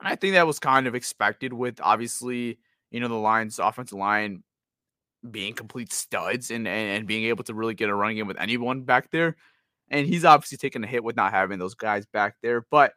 And 0.00 0.08
I 0.08 0.16
think 0.16 0.32
that 0.32 0.46
was 0.46 0.58
kind 0.58 0.86
of 0.86 0.94
expected 0.94 1.52
with 1.52 1.78
obviously, 1.82 2.58
you 2.90 2.98
know, 2.98 3.08
the 3.08 3.14
Lions 3.14 3.58
offensive 3.58 3.98
line 3.98 4.42
being 5.30 5.52
complete 5.52 5.92
studs 5.92 6.50
and, 6.50 6.66
and, 6.66 6.90
and 6.90 7.06
being 7.06 7.24
able 7.24 7.44
to 7.44 7.54
really 7.54 7.74
get 7.74 7.90
a 7.90 7.94
running 7.94 8.16
game 8.16 8.26
with 8.26 8.40
anyone 8.40 8.82
back 8.82 9.10
there. 9.10 9.36
And 9.90 10.06
he's 10.06 10.24
obviously 10.24 10.56
taken 10.56 10.82
a 10.82 10.86
hit 10.86 11.04
with 11.04 11.16
not 11.16 11.32
having 11.32 11.58
those 11.58 11.74
guys 11.74 12.06
back 12.06 12.36
there. 12.42 12.64
But 12.70 12.94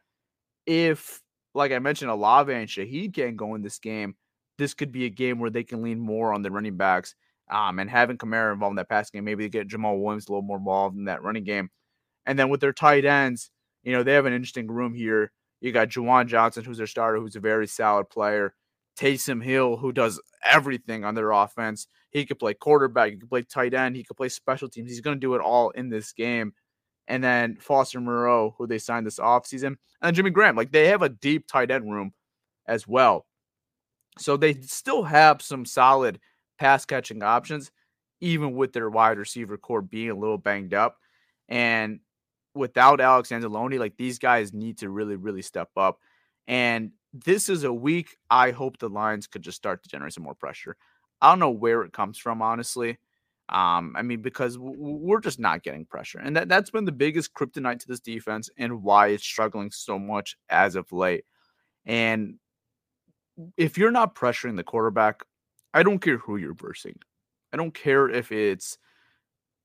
if, 0.64 1.20
like 1.56 1.72
I 1.72 1.78
mentioned, 1.78 2.10
Olave 2.10 2.52
and 2.52 2.68
Shaheed 2.68 3.14
can 3.14 3.36
go 3.36 3.54
in 3.54 3.62
this 3.62 3.78
game, 3.78 4.14
this 4.58 4.74
could 4.74 4.92
be 4.92 5.04
a 5.06 5.10
game 5.10 5.38
where 5.38 5.50
they 5.50 5.64
can 5.64 5.82
lean 5.82 5.98
more 5.98 6.32
on 6.32 6.42
the 6.42 6.50
running 6.50 6.76
backs. 6.76 7.14
Um, 7.50 7.78
and 7.78 7.88
having 7.88 8.18
Kamara 8.18 8.52
involved 8.52 8.72
in 8.72 8.76
that 8.76 8.88
passing 8.88 9.18
game, 9.18 9.24
maybe 9.24 9.44
they 9.44 9.48
get 9.48 9.68
Jamaal 9.68 10.02
Williams 10.02 10.28
a 10.28 10.32
little 10.32 10.42
more 10.42 10.58
involved 10.58 10.96
in 10.96 11.04
that 11.04 11.22
running 11.22 11.44
game. 11.44 11.70
And 12.26 12.38
then 12.38 12.48
with 12.48 12.60
their 12.60 12.72
tight 12.72 13.04
ends, 13.04 13.50
you 13.84 13.92
know, 13.92 14.02
they 14.02 14.14
have 14.14 14.26
an 14.26 14.32
interesting 14.32 14.68
room 14.68 14.94
here. 14.94 15.30
You 15.60 15.72
got 15.72 15.88
Juwan 15.88 16.26
Johnson, 16.26 16.64
who's 16.64 16.78
their 16.78 16.86
starter, 16.86 17.18
who's 17.18 17.36
a 17.36 17.40
very 17.40 17.66
solid 17.66 18.10
player. 18.10 18.54
Taysom 18.98 19.42
Hill, 19.42 19.76
who 19.76 19.92
does 19.92 20.20
everything 20.44 21.04
on 21.04 21.14
their 21.14 21.30
offense. 21.30 21.86
He 22.10 22.24
could 22.24 22.38
play 22.38 22.54
quarterback, 22.54 23.12
he 23.12 23.18
could 23.18 23.28
play 23.28 23.42
tight 23.42 23.74
end, 23.74 23.94
he 23.94 24.04
could 24.04 24.16
play 24.16 24.28
special 24.28 24.68
teams. 24.68 24.90
He's 24.90 25.00
going 25.02 25.16
to 25.16 25.20
do 25.20 25.34
it 25.34 25.40
all 25.40 25.70
in 25.70 25.88
this 25.88 26.12
game. 26.12 26.54
And 27.08 27.22
then 27.22 27.56
Foster 27.56 28.00
Moreau, 28.00 28.54
who 28.58 28.66
they 28.66 28.78
signed 28.78 29.06
this 29.06 29.18
offseason, 29.18 29.76
and 30.02 30.16
Jimmy 30.16 30.30
Graham. 30.30 30.56
Like 30.56 30.72
they 30.72 30.88
have 30.88 31.02
a 31.02 31.08
deep 31.08 31.46
tight 31.46 31.70
end 31.70 31.90
room 31.90 32.12
as 32.66 32.86
well. 32.86 33.26
So 34.18 34.36
they 34.36 34.54
still 34.54 35.02
have 35.02 35.42
some 35.42 35.64
solid 35.64 36.18
pass 36.58 36.84
catching 36.84 37.22
options, 37.22 37.70
even 38.20 38.54
with 38.54 38.72
their 38.72 38.90
wide 38.90 39.18
receiver 39.18 39.56
core 39.56 39.82
being 39.82 40.10
a 40.10 40.14
little 40.14 40.38
banged 40.38 40.74
up. 40.74 40.98
And 41.48 42.00
without 42.54 43.00
Alex 43.00 43.28
Anzalone, 43.28 43.78
like 43.78 43.96
these 43.96 44.18
guys 44.18 44.52
need 44.52 44.78
to 44.78 44.90
really, 44.90 45.16
really 45.16 45.42
step 45.42 45.70
up. 45.76 46.00
And 46.48 46.92
this 47.12 47.48
is 47.48 47.64
a 47.64 47.72
week 47.72 48.16
I 48.30 48.50
hope 48.50 48.78
the 48.78 48.88
Lions 48.88 49.26
could 49.26 49.42
just 49.42 49.56
start 49.56 49.82
to 49.82 49.88
generate 49.88 50.14
some 50.14 50.24
more 50.24 50.34
pressure. 50.34 50.76
I 51.20 51.30
don't 51.30 51.38
know 51.38 51.50
where 51.50 51.82
it 51.82 51.92
comes 51.92 52.18
from, 52.18 52.42
honestly. 52.42 52.98
Um, 53.48 53.94
I 53.96 54.02
mean, 54.02 54.22
because 54.22 54.58
we're 54.58 55.20
just 55.20 55.38
not 55.38 55.62
getting 55.62 55.84
pressure. 55.84 56.18
And 56.18 56.36
that, 56.36 56.48
that's 56.48 56.70
been 56.70 56.84
the 56.84 56.92
biggest 56.92 57.32
kryptonite 57.32 57.78
to 57.80 57.86
this 57.86 58.00
defense 58.00 58.50
and 58.58 58.82
why 58.82 59.08
it's 59.08 59.24
struggling 59.24 59.70
so 59.70 59.98
much 59.98 60.36
as 60.48 60.74
of 60.74 60.90
late. 60.90 61.24
And 61.84 62.38
if 63.56 63.78
you're 63.78 63.92
not 63.92 64.16
pressuring 64.16 64.56
the 64.56 64.64
quarterback, 64.64 65.22
I 65.74 65.82
don't 65.82 66.00
care 66.00 66.18
who 66.18 66.36
you're 66.36 66.54
versing. 66.54 66.98
I 67.52 67.56
don't 67.56 67.74
care 67.74 68.08
if 68.08 68.32
it's 68.32 68.78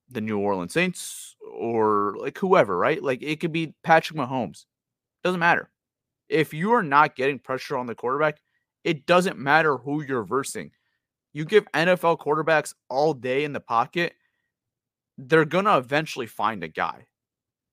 the 0.09 0.21
New 0.21 0.37
Orleans 0.37 0.73
Saints 0.73 1.35
or 1.51 2.15
like 2.19 2.37
whoever, 2.37 2.77
right? 2.77 3.01
Like 3.01 3.23
it 3.23 3.39
could 3.39 3.51
be 3.51 3.73
Patrick 3.83 4.19
Mahomes. 4.19 4.65
Doesn't 5.23 5.39
matter. 5.39 5.71
If 6.29 6.53
you 6.53 6.73
are 6.73 6.83
not 6.83 7.15
getting 7.15 7.39
pressure 7.39 7.77
on 7.77 7.87
the 7.87 7.95
quarterback, 7.95 8.41
it 8.83 9.05
doesn't 9.05 9.37
matter 9.37 9.77
who 9.77 10.03
you're 10.03 10.23
versing. 10.23 10.71
You 11.33 11.45
give 11.45 11.65
NFL 11.73 12.19
quarterbacks 12.19 12.73
all 12.89 13.13
day 13.13 13.43
in 13.43 13.53
the 13.53 13.59
pocket, 13.59 14.13
they're 15.17 15.45
going 15.45 15.65
to 15.65 15.77
eventually 15.77 16.27
find 16.27 16.63
a 16.63 16.67
guy. 16.67 17.07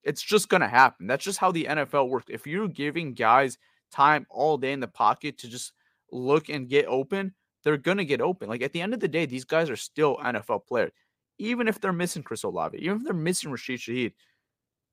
It's 0.05 0.23
just 0.23 0.49
going 0.49 0.61
to 0.61 0.69
happen. 0.69 1.07
That's 1.07 1.25
just 1.25 1.39
how 1.39 1.51
the 1.51 1.65
NFL 1.65 2.09
works. 2.09 2.27
If 2.29 2.47
you're 2.47 2.69
giving 2.69 3.15
guys 3.15 3.59
time 3.91 4.27
all 4.31 4.57
day 4.57 4.73
in 4.73 4.81
the 4.81 4.89
pocket 4.89 5.39
to 5.39 5.49
just 5.49 5.73
look 6.13 6.49
and 6.49 6.69
get 6.69 6.87
open, 6.87 7.35
they're 7.65 7.77
going 7.77 7.99
to 7.99 8.05
get 8.05 8.21
open. 8.21 8.49
Like 8.49 8.63
at 8.63 8.73
the 8.73 8.81
end 8.81 8.95
of 8.95 9.01
the 9.01 9.09
day, 9.09 9.27
these 9.27 9.45
guys 9.45 9.69
are 9.71 9.77
still 9.77 10.17
NFL 10.19 10.67
players. 10.67 10.93
Even 11.39 11.69
if 11.69 11.81
they're 11.81 11.93
missing 11.93 12.23
Chris 12.23 12.45
Olave, 12.45 12.79
even 12.79 12.99
if 12.99 13.05
they're 13.05 13.15
missing 13.15 13.51
Rashid 13.51 13.81
Shaheed, 13.81 14.13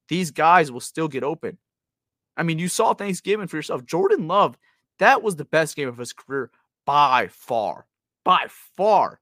these 0.09 0.31
guys 0.31 0.71
will 0.71 0.79
still 0.79 1.07
get 1.07 1.23
open. 1.23 1.57
I 2.37 2.43
mean, 2.43 2.59
you 2.59 2.67
saw 2.67 2.93
Thanksgiving 2.93 3.47
for 3.47 3.55
yourself. 3.55 3.85
Jordan 3.85 4.27
Love, 4.27 4.57
that 4.99 5.23
was 5.23 5.35
the 5.35 5.45
best 5.45 5.75
game 5.75 5.87
of 5.87 5.97
his 5.97 6.13
career 6.13 6.51
by 6.85 7.27
far. 7.27 7.85
By 8.25 8.47
far. 8.75 9.21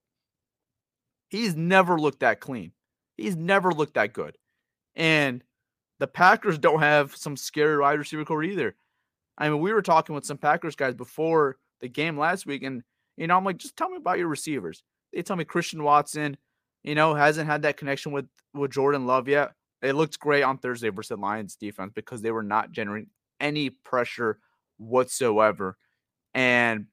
He's 1.30 1.56
never 1.56 2.00
looked 2.00 2.22
that 2.22 2.40
clean. 2.40 2.72
He's 3.18 3.36
never 3.36 3.72
looked 3.72 3.94
that 3.96 4.14
good. 4.14 4.38
And 4.96 5.44
the 6.00 6.08
Packers 6.08 6.58
don't 6.58 6.80
have 6.80 7.16
some 7.16 7.38
scary 7.38 7.78
wide 7.78 8.00
receiver 8.00 8.26
core 8.26 8.44
either. 8.44 8.76
I 9.38 9.50
mean, 9.50 9.60
we 9.60 9.74
were 9.74 9.82
talking 9.82 10.16
with 10.16 10.26
some 10.26 10.38
Packers 10.38 10.76
guys 10.76 10.96
before 10.96 11.58
the 11.82 11.90
game 11.90 12.18
last 12.18 12.46
week, 12.46 12.64
and 12.64 12.84
you 13.18 13.28
know, 13.28 13.38
I'm 13.38 13.46
like, 13.46 13.58
just 13.58 13.76
tell 13.76 13.90
me 13.90 13.98
about 13.98 14.18
your 14.18 14.28
receivers. 14.28 14.84
They 15.12 15.22
tell 15.22 15.36
me 15.36 15.46
Christian 15.46 15.84
Watson, 15.84 16.38
you 16.84 16.96
know, 16.96 17.14
hasn't 17.14 17.50
had 17.50 17.64
that 17.64 17.78
connection 17.78 18.12
with 18.12 18.26
with 18.54 18.72
Jordan 18.72 19.06
Love 19.06 19.28
yet. 19.28 19.52
It 19.82 19.94
looked 19.94 20.20
great 20.20 20.44
on 20.44 20.58
Thursday 20.58 20.90
versus 20.90 21.10
the 21.10 21.18
Lions 21.18 21.56
defense 21.56 21.92
because 21.94 22.22
they 22.22 22.32
were 22.32 22.44
not 22.44 22.72
generating 22.72 23.10
any 23.40 23.70
pressure 23.70 24.40
whatsoever. 24.78 25.78
And 26.34 26.86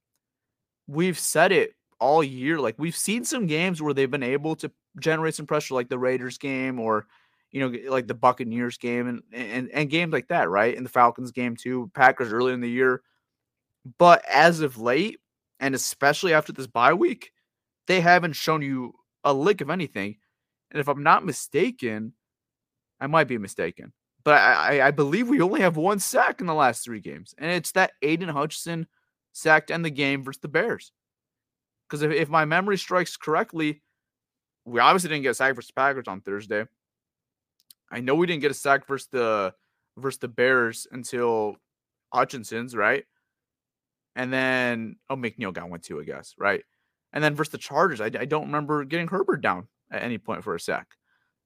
we've 0.86 1.18
said 1.18 1.52
it 1.52 1.74
all 2.00 2.24
year. 2.24 2.58
Like 2.58 2.74
we've 2.78 2.96
seen 2.96 3.24
some 3.24 3.46
games 3.46 3.80
where 3.80 3.94
they've 3.94 4.10
been 4.10 4.22
able 4.22 4.56
to 4.56 4.70
generate 4.98 5.34
some 5.34 5.46
pressure, 5.46 5.74
like 5.74 5.88
the 5.88 5.98
Raiders 5.98 6.38
game 6.38 6.80
or 6.80 7.06
you 7.52 7.60
know, 7.60 7.90
like 7.90 8.06
the 8.06 8.14
Buccaneers 8.14 8.78
game 8.78 9.08
and 9.08 9.22
and, 9.32 9.70
and 9.70 9.90
games 9.90 10.12
like 10.12 10.28
that, 10.28 10.48
right? 10.48 10.76
And 10.76 10.84
the 10.84 10.90
Falcons 10.90 11.32
game 11.32 11.56
too, 11.56 11.90
Packers 11.94 12.32
early 12.32 12.52
in 12.52 12.60
the 12.60 12.70
year. 12.70 13.02
But 13.98 14.24
as 14.28 14.60
of 14.60 14.78
late, 14.78 15.20
and 15.58 15.74
especially 15.74 16.32
after 16.32 16.52
this 16.52 16.66
bye 16.66 16.94
week, 16.94 17.32
they 17.86 18.00
haven't 18.00 18.34
shown 18.34 18.62
you 18.62 18.94
a 19.24 19.32
lick 19.32 19.60
of 19.60 19.70
anything. 19.70 20.16
And 20.70 20.80
if 20.80 20.88
I'm 20.88 21.02
not 21.02 21.24
mistaken, 21.24 22.12
I 23.00 23.06
might 23.06 23.28
be 23.28 23.38
mistaken, 23.38 23.92
but 24.22 24.34
I, 24.34 24.86
I 24.86 24.90
believe 24.90 25.28
we 25.28 25.40
only 25.40 25.62
have 25.62 25.76
one 25.76 25.98
sack 25.98 26.40
in 26.40 26.46
the 26.46 26.54
last 26.54 26.84
three 26.84 27.00
games, 27.00 27.34
and 27.38 27.50
it's 27.50 27.72
that 27.72 27.92
Aidan 28.02 28.28
Hutchinson 28.28 28.86
sacked 29.32 29.70
end 29.70 29.84
the 29.84 29.90
game 29.90 30.22
versus 30.22 30.40
the 30.40 30.48
Bears. 30.48 30.92
Because 31.90 32.02
if, 32.02 32.12
if 32.12 32.28
my 32.28 32.44
memory 32.44 32.78
strikes 32.78 33.16
correctly, 33.16 33.82
we 34.64 34.78
obviously 34.78 35.08
didn't 35.08 35.24
get 35.24 35.30
a 35.30 35.34
sack 35.34 35.56
versus 35.56 35.72
Packers 35.72 36.06
on 36.06 36.20
Thursday. 36.20 36.66
I 37.90 38.00
know 38.00 38.14
we 38.14 38.28
didn't 38.28 38.42
get 38.42 38.52
a 38.52 38.54
sack 38.54 38.86
versus 38.86 39.08
the 39.10 39.52
versus 39.98 40.20
the 40.20 40.28
Bears 40.28 40.86
until 40.92 41.56
Hutchinson's 42.14 42.76
right, 42.76 43.04
and 44.14 44.32
then 44.32 44.96
oh 45.08 45.16
McNeill 45.16 45.52
got 45.52 45.68
one 45.68 45.80
too, 45.80 46.00
I 46.00 46.04
guess, 46.04 46.34
right, 46.38 46.62
and 47.12 47.24
then 47.24 47.34
versus 47.34 47.50
the 47.50 47.58
Chargers, 47.58 48.00
I, 48.00 48.06
I 48.06 48.24
don't 48.24 48.46
remember 48.46 48.84
getting 48.84 49.08
Herbert 49.08 49.40
down 49.40 49.66
at 49.90 50.02
any 50.02 50.18
point 50.18 50.44
for 50.44 50.54
a 50.54 50.60
sack. 50.60 50.86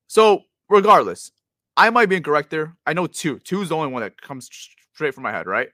So 0.06 0.42
regardless, 0.68 1.32
I 1.78 1.88
might 1.88 2.10
be 2.10 2.16
incorrect 2.16 2.50
there. 2.50 2.76
I 2.84 2.92
know 2.92 3.06
two. 3.06 3.38
Two 3.38 3.62
is 3.62 3.70
the 3.70 3.76
only 3.76 3.90
one 3.90 4.02
that 4.02 4.20
comes 4.20 4.50
straight 4.92 5.14
from 5.14 5.22
my 5.22 5.32
head, 5.32 5.46
right? 5.46 5.70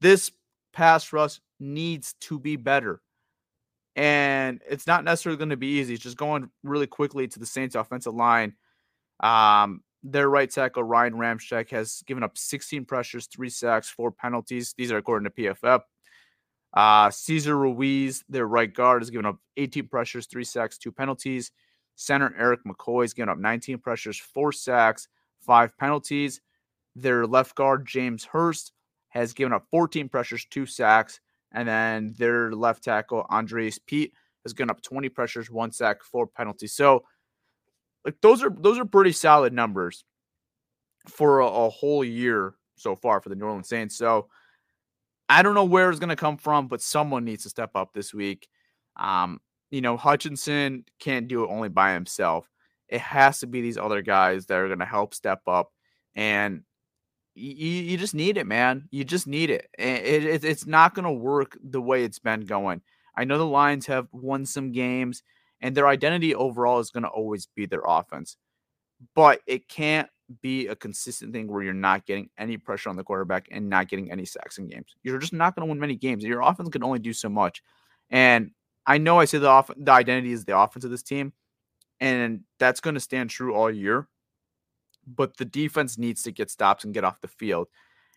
This 0.00 0.32
pass 0.72 1.12
rush 1.12 1.40
needs 1.60 2.14
to 2.22 2.40
be 2.40 2.56
better. 2.56 3.00
And 3.96 4.60
it's 4.68 4.86
not 4.86 5.04
necessarily 5.04 5.38
going 5.38 5.50
to 5.50 5.56
be 5.56 5.78
easy. 5.78 5.94
It's 5.94 6.02
just 6.02 6.18
going 6.18 6.50
really 6.62 6.86
quickly 6.86 7.26
to 7.28 7.38
the 7.38 7.46
Saints 7.46 7.74
offensive 7.74 8.14
line. 8.14 8.54
Um, 9.20 9.80
their 10.02 10.28
right 10.28 10.50
tackle, 10.50 10.84
Ryan 10.84 11.14
Ramczyk, 11.14 11.70
has 11.70 12.02
given 12.06 12.22
up 12.22 12.36
16 12.36 12.84
pressures, 12.84 13.26
three 13.26 13.48
sacks, 13.48 13.88
four 13.88 14.12
penalties. 14.12 14.74
These 14.76 14.92
are 14.92 14.98
according 14.98 15.30
to 15.30 15.42
PFF. 15.42 15.80
Uh, 16.74 17.10
Cesar 17.10 17.56
Ruiz, 17.56 18.22
their 18.28 18.46
right 18.46 18.72
guard, 18.72 19.00
has 19.00 19.10
given 19.10 19.24
up 19.24 19.38
18 19.56 19.88
pressures, 19.88 20.26
three 20.26 20.44
sacks, 20.44 20.76
two 20.76 20.92
penalties. 20.92 21.50
Center 21.94 22.34
Erik 22.38 22.60
McCoy 22.64 23.04
has 23.04 23.14
given 23.14 23.30
up 23.30 23.38
19 23.38 23.78
pressures, 23.78 24.18
four 24.18 24.52
sacks, 24.52 25.08
five 25.40 25.76
penalties. 25.78 26.42
Their 26.94 27.26
left 27.26 27.54
guard, 27.54 27.86
James 27.86 28.24
Hurst, 28.26 28.72
has 29.08 29.32
given 29.32 29.54
up 29.54 29.66
14 29.70 30.10
pressures, 30.10 30.44
two 30.44 30.66
sacks. 30.66 31.20
And 31.56 31.66
then 31.66 32.14
their 32.18 32.52
left 32.52 32.84
tackle, 32.84 33.26
Andrus 33.30 33.78
Peat, 33.78 34.12
has 34.44 34.52
given 34.52 34.70
up 34.70 34.82
20 34.82 35.08
pressures, 35.08 35.50
one 35.50 35.72
sack, 35.72 36.04
four 36.04 36.26
penalties. 36.26 36.74
So, 36.74 37.02
like 38.04 38.14
those 38.20 38.44
are 38.44 38.50
those 38.50 38.78
are 38.78 38.84
pretty 38.84 39.10
solid 39.10 39.52
numbers 39.52 40.04
for 41.08 41.40
a, 41.40 41.46
a 41.46 41.70
whole 41.70 42.04
year 42.04 42.54
so 42.76 42.94
far 42.94 43.20
for 43.20 43.30
the 43.30 43.34
New 43.34 43.46
Orleans 43.46 43.68
Saints. 43.68 43.96
So 43.96 44.28
I 45.28 45.42
don't 45.42 45.54
know 45.54 45.64
where 45.64 45.90
it's 45.90 45.98
going 45.98 46.10
to 46.10 46.16
come 46.16 46.36
from, 46.36 46.68
but 46.68 46.82
someone 46.82 47.24
needs 47.24 47.42
to 47.44 47.48
step 47.48 47.70
up 47.74 47.94
this 47.94 48.12
week. 48.14 48.48
Um, 48.96 49.40
you 49.70 49.80
know, 49.80 49.96
Hutchinson 49.96 50.84
can't 51.00 51.26
do 51.26 51.42
it 51.42 51.50
only 51.50 51.70
by 51.70 51.94
himself. 51.94 52.48
It 52.88 53.00
has 53.00 53.40
to 53.40 53.46
be 53.46 53.62
these 53.62 53.78
other 53.78 54.02
guys 54.02 54.46
that 54.46 54.58
are 54.58 54.68
going 54.68 54.78
to 54.78 54.84
help 54.84 55.14
step 55.14 55.40
up. 55.48 55.72
And 56.14 56.62
you, 57.36 57.82
you 57.82 57.96
just 57.98 58.14
need 58.14 58.38
it, 58.38 58.46
man. 58.46 58.88
You 58.90 59.04
just 59.04 59.26
need 59.26 59.50
it. 59.50 59.68
it, 59.78 60.24
it 60.24 60.44
it's 60.44 60.66
not 60.66 60.94
going 60.94 61.04
to 61.04 61.12
work 61.12 61.56
the 61.62 61.80
way 61.80 62.02
it's 62.02 62.18
been 62.18 62.40
going. 62.40 62.80
I 63.14 63.24
know 63.24 63.38
the 63.38 63.46
Lions 63.46 63.86
have 63.86 64.08
won 64.12 64.46
some 64.46 64.72
games, 64.72 65.22
and 65.60 65.74
their 65.74 65.86
identity 65.86 66.34
overall 66.34 66.78
is 66.78 66.90
going 66.90 67.04
to 67.04 67.08
always 67.10 67.46
be 67.54 67.66
their 67.66 67.82
offense, 67.86 68.36
but 69.14 69.40
it 69.46 69.68
can't 69.68 70.08
be 70.42 70.66
a 70.66 70.74
consistent 70.74 71.32
thing 71.32 71.46
where 71.46 71.62
you're 71.62 71.72
not 71.72 72.06
getting 72.06 72.30
any 72.38 72.56
pressure 72.56 72.88
on 72.88 72.96
the 72.96 73.04
quarterback 73.04 73.46
and 73.50 73.68
not 73.68 73.88
getting 73.88 74.10
any 74.10 74.24
sacks 74.24 74.58
in 74.58 74.66
games. 74.66 74.96
You're 75.02 75.18
just 75.18 75.32
not 75.32 75.54
going 75.54 75.66
to 75.66 75.70
win 75.70 75.78
many 75.78 75.94
games. 75.94 76.24
Your 76.24 76.40
offense 76.40 76.68
can 76.70 76.82
only 76.82 76.98
do 76.98 77.12
so 77.12 77.28
much. 77.28 77.62
And 78.10 78.50
I 78.86 78.98
know 78.98 79.20
I 79.20 79.24
say 79.26 79.38
the 79.38 79.48
off- 79.48 79.70
the 79.76 79.92
identity 79.92 80.32
is 80.32 80.44
the 80.44 80.58
offense 80.58 80.84
of 80.84 80.90
this 80.90 81.02
team, 81.02 81.32
and 82.00 82.40
that's 82.58 82.80
going 82.80 82.94
to 82.94 83.00
stand 83.00 83.30
true 83.30 83.54
all 83.54 83.70
year. 83.70 84.08
But 85.06 85.36
the 85.36 85.44
defense 85.44 85.98
needs 85.98 86.22
to 86.24 86.32
get 86.32 86.50
stops 86.50 86.84
and 86.84 86.94
get 86.94 87.04
off 87.04 87.20
the 87.20 87.28
field. 87.28 87.68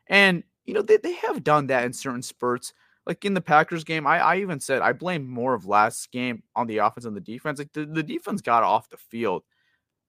And, 0.08 0.44
you 0.66 0.74
know, 0.74 0.82
they, 0.82 0.98
they 0.98 1.14
have 1.14 1.44
done 1.44 1.68
that 1.68 1.84
in 1.86 1.94
certain 1.94 2.24
spurts. 2.24 2.74
Like 3.06 3.26
in 3.26 3.34
the 3.34 3.42
Packers 3.42 3.84
game, 3.84 4.06
I, 4.06 4.20
I 4.20 4.38
even 4.38 4.60
said 4.60 4.82
I 4.82 4.94
blame 4.94 5.28
more 5.28 5.54
of 5.54 5.66
last 5.66 6.12
game 6.12 6.44
on 6.56 6.68
the 6.68 6.78
offense 6.78 7.06
and 7.06 7.16
the 7.16 7.22
defense. 7.22 7.60
Like 7.60 7.74
the, 7.74 7.86
the 7.86 8.04
defense 8.04 8.42
got 8.42 8.64
off 8.64 8.90
the 8.90 8.98
field 8.98 9.44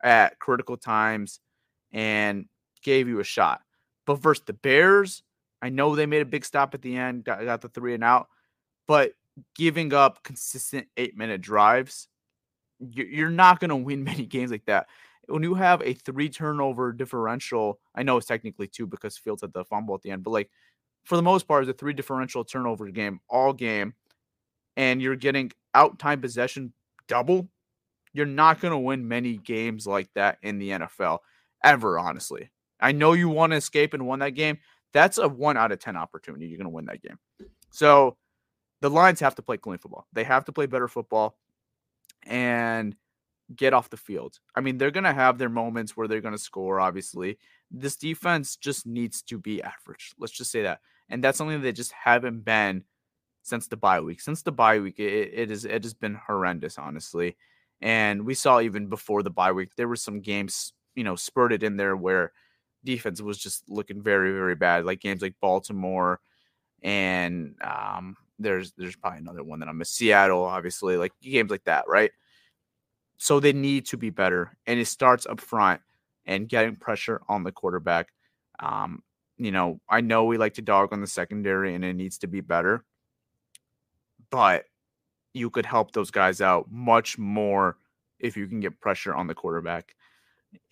at 0.02 0.38
critical 0.38 0.76
times 0.76 1.40
and 1.92 2.46
gave 2.82 3.08
you 3.08 3.20
a 3.20 3.24
shot. 3.24 3.60
But 4.06 4.16
versus 4.16 4.44
the 4.46 4.52
Bears, 4.52 5.22
I 5.62 5.68
know 5.68 5.94
they 5.94 6.06
made 6.06 6.22
a 6.22 6.26
big 6.26 6.44
stop 6.44 6.74
at 6.74 6.82
the 6.82 6.96
end, 6.96 7.24
got, 7.24 7.44
got 7.44 7.60
the 7.60 7.68
three 7.68 7.94
and 7.94 8.04
out, 8.04 8.28
but 8.86 9.12
giving 9.54 9.92
up 9.92 10.22
consistent 10.22 10.88
eight 10.96 11.16
minute 11.16 11.40
drives, 11.40 12.08
you're 12.78 13.30
not 13.30 13.60
going 13.60 13.68
to 13.68 13.76
win 13.76 14.04
many 14.04 14.26
games 14.26 14.50
like 14.50 14.64
that. 14.66 14.88
When 15.26 15.42
you 15.42 15.54
have 15.54 15.82
a 15.82 15.94
three 15.94 16.28
turnover 16.28 16.92
differential, 16.92 17.78
I 17.94 18.02
know 18.02 18.16
it's 18.16 18.26
technically 18.26 18.66
two 18.66 18.86
because 18.86 19.16
Fields 19.16 19.42
had 19.42 19.52
the 19.52 19.64
fumble 19.64 19.94
at 19.94 20.02
the 20.02 20.10
end, 20.10 20.24
but 20.24 20.30
like 20.30 20.50
for 21.04 21.16
the 21.16 21.22
most 21.22 21.46
part, 21.46 21.62
it's 21.62 21.70
a 21.70 21.74
three 21.74 21.92
differential 21.92 22.44
turnover 22.44 22.88
game 22.88 23.20
all 23.28 23.52
game, 23.52 23.94
and 24.76 25.00
you're 25.00 25.16
getting 25.16 25.52
out 25.74 25.98
time 25.98 26.20
possession 26.20 26.72
double. 27.06 27.48
You're 28.12 28.26
not 28.26 28.60
going 28.60 28.72
to 28.72 28.78
win 28.78 29.06
many 29.06 29.36
games 29.36 29.86
like 29.86 30.08
that 30.14 30.38
in 30.42 30.58
the 30.58 30.70
NFL 30.70 31.18
ever, 31.62 31.98
honestly. 31.98 32.50
I 32.80 32.92
know 32.92 33.12
you 33.12 33.28
want 33.28 33.52
to 33.52 33.56
escape 33.56 33.94
and 33.94 34.06
won 34.06 34.18
that 34.20 34.30
game. 34.30 34.58
That's 34.92 35.18
a 35.18 35.28
one 35.28 35.56
out 35.56 35.70
of 35.70 35.78
10 35.78 35.96
opportunity. 35.96 36.46
You're 36.46 36.58
going 36.58 36.64
to 36.64 36.70
win 36.70 36.86
that 36.86 37.02
game. 37.02 37.18
So 37.70 38.16
the 38.80 38.90
Lions 38.90 39.20
have 39.20 39.36
to 39.36 39.42
play 39.42 39.58
clean 39.58 39.78
football. 39.78 40.06
They 40.12 40.24
have 40.24 40.44
to 40.46 40.52
play 40.52 40.66
better 40.66 40.88
football 40.88 41.36
and 42.26 42.96
get 43.54 43.72
off 43.72 43.90
the 43.90 43.96
field. 43.96 44.38
I 44.54 44.60
mean, 44.60 44.78
they're 44.78 44.90
going 44.90 45.04
to 45.04 45.12
have 45.12 45.38
their 45.38 45.48
moments 45.48 45.96
where 45.96 46.08
they're 46.08 46.20
going 46.20 46.34
to 46.34 46.38
score, 46.38 46.80
obviously. 46.80 47.38
This 47.70 47.96
defense 47.96 48.56
just 48.56 48.86
needs 48.86 49.22
to 49.22 49.38
be 49.38 49.62
average. 49.62 50.12
Let's 50.18 50.32
just 50.32 50.50
say 50.50 50.62
that. 50.62 50.80
And 51.08 51.22
that's 51.22 51.38
something 51.38 51.60
they 51.60 51.72
just 51.72 51.92
haven't 51.92 52.44
been 52.44 52.84
since 53.42 53.66
the 53.66 53.76
bye 53.76 54.00
week. 54.00 54.20
Since 54.20 54.42
the 54.42 54.52
bye 54.52 54.78
week, 54.78 54.98
it, 54.98 55.30
it 55.34 55.50
is 55.50 55.64
it 55.64 55.82
has 55.82 55.94
been 55.94 56.14
horrendous, 56.14 56.78
honestly. 56.78 57.36
And 57.80 58.24
we 58.24 58.34
saw 58.34 58.60
even 58.60 58.86
before 58.86 59.22
the 59.22 59.30
bye 59.30 59.52
week, 59.52 59.70
there 59.76 59.88
were 59.88 59.96
some 59.96 60.20
games 60.20 60.72
you 60.94 61.04
know, 61.04 61.16
spurted 61.16 61.62
in 61.62 61.76
there 61.76 61.96
where 61.96 62.32
defense 62.84 63.20
was 63.20 63.38
just 63.38 63.68
looking 63.68 64.02
very, 64.02 64.32
very 64.32 64.54
bad, 64.54 64.84
like 64.84 65.00
games 65.00 65.22
like 65.22 65.34
Baltimore 65.40 66.20
and 66.82 67.54
um, 67.62 68.16
there's 68.38 68.72
there's 68.72 68.96
probably 68.96 69.18
another 69.18 69.42
one 69.42 69.60
that 69.60 69.68
I'm 69.68 69.78
missing. 69.78 70.06
Seattle, 70.06 70.44
obviously, 70.44 70.96
like 70.96 71.12
games 71.22 71.50
like 71.50 71.64
that, 71.64 71.84
right? 71.88 72.10
So 73.22 73.38
they 73.38 73.52
need 73.52 73.84
to 73.86 73.98
be 73.98 74.08
better, 74.10 74.56
and 74.66 74.80
it 74.80 74.86
starts 74.86 75.26
up 75.26 75.40
front 75.40 75.82
and 76.24 76.48
getting 76.48 76.76
pressure 76.76 77.20
on 77.28 77.44
the 77.44 77.52
quarterback. 77.52 78.08
Um, 78.58 79.02
you 79.36 79.52
know, 79.52 79.80
I 79.88 80.00
know 80.00 80.24
we 80.24 80.38
like 80.38 80.54
to 80.54 80.62
dog 80.62 80.92
on 80.92 81.00
the 81.00 81.06
secondary, 81.06 81.74
and 81.74 81.84
it 81.84 81.94
needs 81.94 82.18
to 82.18 82.26
be 82.26 82.40
better, 82.40 82.84
but 84.30 84.64
you 85.34 85.50
could 85.50 85.66
help 85.66 85.92
those 85.92 86.10
guys 86.10 86.40
out 86.40 86.70
much 86.70 87.18
more 87.18 87.76
if 88.18 88.36
you 88.36 88.46
can 88.48 88.60
get 88.60 88.80
pressure 88.80 89.14
on 89.14 89.26
the 89.26 89.34
quarterback 89.34 89.94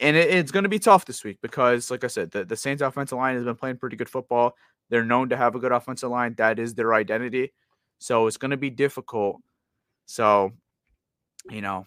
and 0.00 0.16
it, 0.16 0.30
it's 0.30 0.50
going 0.50 0.64
to 0.64 0.68
be 0.68 0.78
tough 0.78 1.04
this 1.04 1.24
week 1.24 1.38
because, 1.42 1.90
like 1.90 2.04
I 2.04 2.08
said, 2.08 2.30
the, 2.30 2.44
the 2.44 2.56
Saints 2.56 2.82
offensive 2.82 3.18
line 3.18 3.36
has 3.36 3.44
been 3.44 3.56
playing 3.56 3.78
pretty 3.78 3.96
good 3.96 4.08
football. 4.08 4.54
They're 4.90 5.04
known 5.04 5.28
to 5.30 5.36
have 5.36 5.54
a 5.54 5.58
good 5.58 5.72
offensive 5.72 6.10
line. 6.10 6.34
That 6.38 6.58
is 6.58 6.74
their 6.74 6.94
identity. 6.94 7.52
So 7.98 8.26
it's 8.26 8.36
going 8.36 8.50
to 8.52 8.56
be 8.56 8.70
difficult. 8.70 9.36
So, 10.06 10.52
you 11.50 11.60
know, 11.60 11.86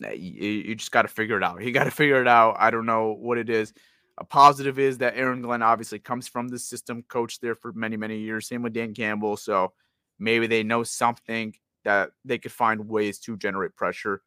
you, 0.00 0.50
you 0.50 0.74
just 0.74 0.92
got 0.92 1.02
to 1.02 1.08
figure 1.08 1.36
it 1.36 1.42
out. 1.42 1.62
You 1.62 1.72
got 1.72 1.84
to 1.84 1.90
figure 2.02 2.20
it 2.20 2.28
out. 2.28 2.56
I 2.58 2.70
don't 2.70 2.86
know 2.86 3.16
what 3.18 3.38
it 3.38 3.48
is. 3.48 3.72
A 4.18 4.24
positive 4.24 4.78
is 4.78 4.98
that 4.98 5.16
Aaron 5.16 5.42
Glenn 5.42 5.62
obviously 5.62 5.98
comes 5.98 6.28
from 6.28 6.48
the 6.48 6.58
system, 6.58 7.02
coached 7.08 7.40
there 7.40 7.54
for 7.54 7.72
many, 7.72 7.96
many 7.96 8.18
years. 8.18 8.46
Same 8.46 8.62
with 8.62 8.72
Dan 8.72 8.94
Campbell. 8.94 9.36
So 9.36 9.72
maybe 10.18 10.46
they 10.46 10.62
know 10.62 10.84
something 10.84 11.54
that 11.84 12.10
they 12.24 12.38
could 12.38 12.52
find 12.52 12.88
ways 12.88 13.18
to 13.20 13.36
generate 13.36 13.74
pressure 13.74 14.22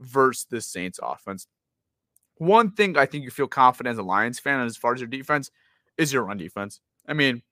versus 0.00 0.46
the 0.48 0.60
Saints 0.60 1.00
offense 1.02 1.46
one 2.42 2.72
thing 2.72 2.96
I 2.96 3.06
think 3.06 3.24
you 3.24 3.30
feel 3.30 3.46
confident 3.46 3.92
as 3.92 3.98
a 3.98 4.02
Lions 4.02 4.38
fan 4.38 4.60
as 4.66 4.76
far 4.76 4.94
as 4.94 5.00
your 5.00 5.08
defense 5.08 5.50
is 5.96 6.12
your 6.12 6.24
run 6.24 6.38
defense. 6.38 6.80
I 7.06 7.12
mean, 7.12 7.42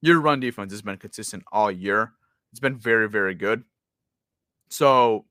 your 0.00 0.20
run 0.20 0.40
defense 0.40 0.72
has 0.72 0.82
been 0.82 0.96
consistent 0.96 1.44
all 1.52 1.70
year. 1.70 2.12
It's 2.50 2.60
been 2.60 2.76
very, 2.76 3.08
very 3.08 3.34
good. 3.34 3.62
So 4.68 5.26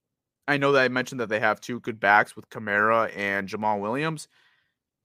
I 0.48 0.58
know 0.58 0.72
that 0.72 0.84
I 0.84 0.88
mentioned 0.88 1.22
that 1.22 1.30
they 1.30 1.40
have 1.40 1.62
two 1.62 1.80
good 1.80 2.00
backs 2.00 2.36
with 2.36 2.50
Kamara 2.50 3.16
and 3.16 3.48
Jamaal 3.48 3.80
Williams. 3.80 4.28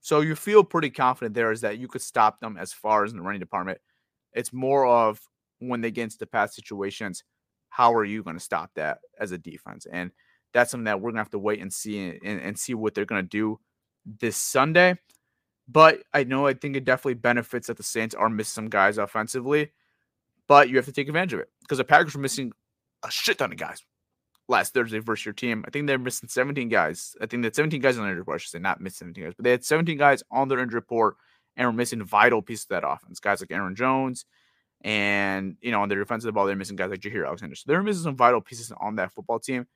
So 0.01 0.21
you 0.21 0.35
feel 0.35 0.63
pretty 0.63 0.89
confident 0.89 1.35
there 1.35 1.51
is 1.51 1.61
that 1.61 1.77
you 1.77 1.87
could 1.87 2.01
stop 2.01 2.39
them 2.39 2.57
as 2.57 2.73
far 2.73 3.03
as 3.03 3.11
in 3.11 3.17
the 3.17 3.23
running 3.23 3.39
department. 3.39 3.79
It's 4.33 4.53
more 4.53 4.85
of 4.85 5.19
when 5.59 5.81
they 5.81 5.91
get 5.91 6.03
into 6.03 6.17
the 6.17 6.27
pass 6.27 6.55
situations, 6.55 7.23
how 7.69 7.93
are 7.93 8.05
you 8.05 8.23
going 8.23 8.35
to 8.35 8.43
stop 8.43 8.71
that 8.75 8.99
as 9.19 9.31
a 9.31 9.37
defense? 9.37 9.85
And 9.91 10.11
that's 10.53 10.71
something 10.71 10.85
that 10.85 11.01
we're 11.01 11.11
gonna 11.11 11.19
have 11.19 11.29
to 11.31 11.39
wait 11.39 11.61
and 11.61 11.71
see 11.71 11.99
and, 12.23 12.41
and 12.41 12.57
see 12.57 12.73
what 12.73 12.93
they're 12.93 13.05
gonna 13.05 13.23
do 13.23 13.59
this 14.05 14.37
Sunday. 14.37 14.97
But 15.67 16.03
I 16.13 16.23
know 16.23 16.47
I 16.47 16.53
think 16.53 16.75
it 16.75 16.85
definitely 16.85 17.15
benefits 17.15 17.67
that 17.67 17.77
the 17.77 17.83
Saints 17.83 18.15
are 18.15 18.29
missing 18.29 18.53
some 18.63 18.69
guys 18.69 18.97
offensively, 18.97 19.71
but 20.47 20.69
you 20.69 20.77
have 20.77 20.85
to 20.85 20.91
take 20.91 21.07
advantage 21.07 21.33
of 21.33 21.41
it 21.41 21.49
because 21.61 21.77
the 21.77 21.83
Packers 21.83 22.15
are 22.15 22.19
missing 22.19 22.53
a 23.03 23.11
shit 23.11 23.37
ton 23.37 23.51
of 23.51 23.57
guys 23.57 23.83
last 24.47 24.73
Thursday 24.73 24.99
versus 24.99 25.25
your 25.25 25.33
team. 25.33 25.63
I 25.67 25.71
think 25.71 25.87
they're 25.87 25.97
missing 25.97 26.29
17 26.29 26.69
guys. 26.69 27.15
I 27.21 27.25
think 27.25 27.43
that 27.43 27.55
17 27.55 27.81
guys 27.81 27.97
on 27.97 28.03
their 28.03 28.11
injury 28.11 28.21
report. 28.21 28.35
I 28.35 28.39
should 28.39 28.51
say 28.51 28.59
not 28.59 28.81
missing 28.81 29.07
17 29.07 29.23
guys, 29.23 29.33
but 29.35 29.43
they 29.43 29.51
had 29.51 29.65
17 29.65 29.97
guys 29.97 30.23
on 30.31 30.47
their 30.47 30.59
injury 30.59 30.77
report 30.77 31.17
and 31.55 31.67
were 31.67 31.73
missing 31.73 32.03
vital 32.03 32.41
pieces 32.41 32.65
of 32.65 32.69
that 32.69 32.87
offense. 32.87 33.19
Guys 33.19 33.41
like 33.41 33.51
Aaron 33.51 33.75
Jones, 33.75 34.25
and 34.81 35.57
you 35.61 35.71
know 35.71 35.81
on 35.81 35.89
the 35.89 35.95
defensive 35.95 36.33
ball, 36.33 36.45
they're 36.45 36.55
missing 36.55 36.75
guys 36.75 36.91
like 36.91 37.01
Jaire 37.01 37.25
Alexander. 37.25 37.55
So 37.55 37.63
they're 37.67 37.83
missing 37.83 38.03
some 38.03 38.15
vital 38.15 38.41
pieces 38.41 38.71
on 38.79 38.95
that 38.97 39.11
football 39.11 39.39
team 39.39 39.67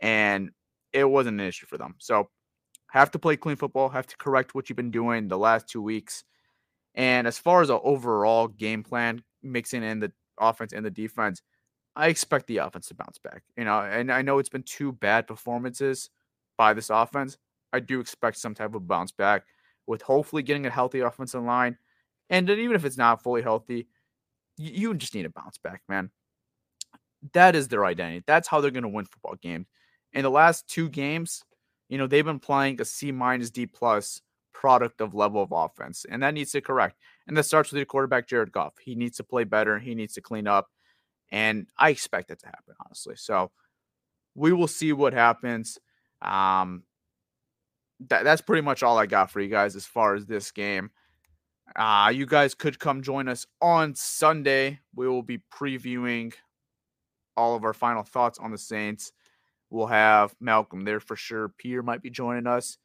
and 0.00 0.50
it 0.92 1.04
wasn't 1.04 1.40
an 1.40 1.46
issue 1.46 1.66
for 1.66 1.78
them. 1.78 1.94
So 1.98 2.30
have 2.90 3.10
to 3.12 3.18
play 3.18 3.36
clean 3.36 3.56
football, 3.56 3.88
have 3.88 4.06
to 4.08 4.16
correct 4.16 4.54
what 4.54 4.68
you've 4.68 4.76
been 4.76 4.90
doing 4.90 5.28
the 5.28 5.38
last 5.38 5.68
two 5.68 5.82
weeks. 5.82 6.24
And 6.94 7.26
as 7.26 7.38
far 7.38 7.62
as 7.62 7.70
an 7.70 7.78
overall 7.84 8.48
game 8.48 8.82
plan, 8.82 9.22
mixing 9.42 9.84
in 9.84 10.00
the 10.00 10.12
offense 10.40 10.72
and 10.72 10.84
the 10.84 10.90
defense, 10.90 11.42
I 11.96 12.08
expect 12.08 12.46
the 12.46 12.58
offense 12.58 12.88
to 12.88 12.94
bounce 12.94 13.18
back. 13.18 13.42
You 13.56 13.64
know, 13.64 13.80
and 13.80 14.12
I 14.12 14.22
know 14.22 14.38
it's 14.38 14.48
been 14.48 14.62
two 14.62 14.92
bad 14.92 15.26
performances 15.26 16.10
by 16.56 16.74
this 16.74 16.90
offense. 16.90 17.38
I 17.72 17.80
do 17.80 18.00
expect 18.00 18.38
some 18.38 18.54
type 18.54 18.74
of 18.74 18.86
bounce 18.86 19.12
back 19.12 19.44
with 19.86 20.02
hopefully 20.02 20.42
getting 20.42 20.66
a 20.66 20.70
healthy 20.70 21.00
offensive 21.00 21.42
line. 21.42 21.76
And 22.28 22.48
then 22.48 22.58
even 22.58 22.76
if 22.76 22.84
it's 22.84 22.96
not 22.96 23.22
fully 23.22 23.42
healthy, 23.42 23.88
you 24.56 24.94
just 24.94 25.14
need 25.14 25.24
a 25.26 25.30
bounce 25.30 25.58
back, 25.58 25.82
man. 25.88 26.10
That 27.32 27.54
is 27.54 27.68
their 27.68 27.84
identity. 27.84 28.24
That's 28.26 28.48
how 28.48 28.60
they're 28.60 28.70
going 28.70 28.82
to 28.82 28.88
win 28.88 29.04
football 29.04 29.36
games 29.40 29.66
in 30.12 30.22
the 30.22 30.30
last 30.30 30.68
two 30.68 30.88
games, 30.88 31.44
you 31.88 31.98
know, 31.98 32.06
they've 32.06 32.24
been 32.24 32.40
playing 32.40 32.80
a 32.80 32.84
C 32.84 33.12
minus 33.12 33.50
D 33.50 33.66
plus 33.66 34.20
product 34.52 35.00
of 35.00 35.14
level 35.14 35.42
of 35.42 35.52
offense, 35.52 36.04
and 36.08 36.22
that 36.22 36.34
needs 36.34 36.52
to 36.52 36.60
correct. 36.60 36.96
And 37.26 37.36
that 37.36 37.44
starts 37.44 37.70
with 37.70 37.78
your 37.78 37.86
quarterback, 37.86 38.28
Jared 38.28 38.52
Goff. 38.52 38.74
He 38.80 38.94
needs 38.94 39.16
to 39.18 39.24
play 39.24 39.44
better. 39.44 39.78
He 39.78 39.94
needs 39.94 40.14
to 40.14 40.20
clean 40.20 40.46
up. 40.46 40.68
And 41.32 41.66
I 41.78 41.90
expect 41.90 42.28
that 42.28 42.40
to 42.40 42.46
happen, 42.46 42.74
honestly. 42.84 43.14
So 43.16 43.50
we 44.34 44.52
will 44.52 44.68
see 44.68 44.92
what 44.92 45.12
happens. 45.12 45.78
Um, 46.22 46.84
that, 48.08 48.24
that's 48.24 48.40
pretty 48.40 48.62
much 48.62 48.82
all 48.82 48.98
I 48.98 49.06
got 49.06 49.30
for 49.30 49.40
you 49.40 49.48
guys 49.48 49.76
as 49.76 49.86
far 49.86 50.14
as 50.14 50.26
this 50.26 50.50
game. 50.50 50.90
Uh, 51.76 52.10
you 52.12 52.26
guys 52.26 52.54
could 52.54 52.78
come 52.78 53.02
join 53.02 53.28
us 53.28 53.46
on 53.60 53.94
Sunday. 53.94 54.80
We 54.94 55.08
will 55.08 55.22
be 55.22 55.38
previewing 55.52 56.32
all 57.36 57.54
of 57.54 57.64
our 57.64 57.72
final 57.72 58.02
thoughts 58.02 58.38
on 58.38 58.50
the 58.50 58.58
Saints. 58.58 59.12
We'll 59.70 59.86
have 59.86 60.34
Malcolm 60.40 60.84
there 60.84 60.98
for 60.98 61.14
sure. 61.14 61.48
Peter 61.48 61.82
might 61.82 62.02
be 62.02 62.10
joining 62.10 62.48
us, 62.48 62.76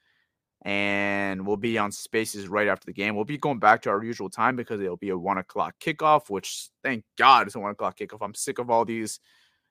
and 0.65 1.45
we'll 1.45 1.57
be 1.57 1.77
on 1.77 1.91
Spaces 1.91 2.47
right 2.47 2.67
after 2.67 2.87
the 2.87 2.93
game. 2.93 3.15
We'll 3.15 3.23
be 3.23 3.37
going 3.37 3.59
back 3.59 3.83
to 3.83 3.91
our 3.91 4.03
usual 4.03 4.31
time 4.31 4.55
because 4.55 4.81
it'll 4.81 4.97
be 4.97 5.09
a 5.09 5.17
one 5.17 5.37
o'clock 5.37 5.75
kickoff. 5.79 6.29
Which, 6.29 6.69
thank 6.83 7.05
God, 7.17 7.45
it's 7.45 7.55
a 7.55 7.59
one 7.59 7.71
o'clock 7.71 7.99
kickoff. 7.99 8.17
I'm 8.21 8.33
sick 8.33 8.57
of 8.57 8.71
all 8.71 8.83
these, 8.83 9.19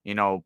you 0.04 0.14
know, 0.14 0.44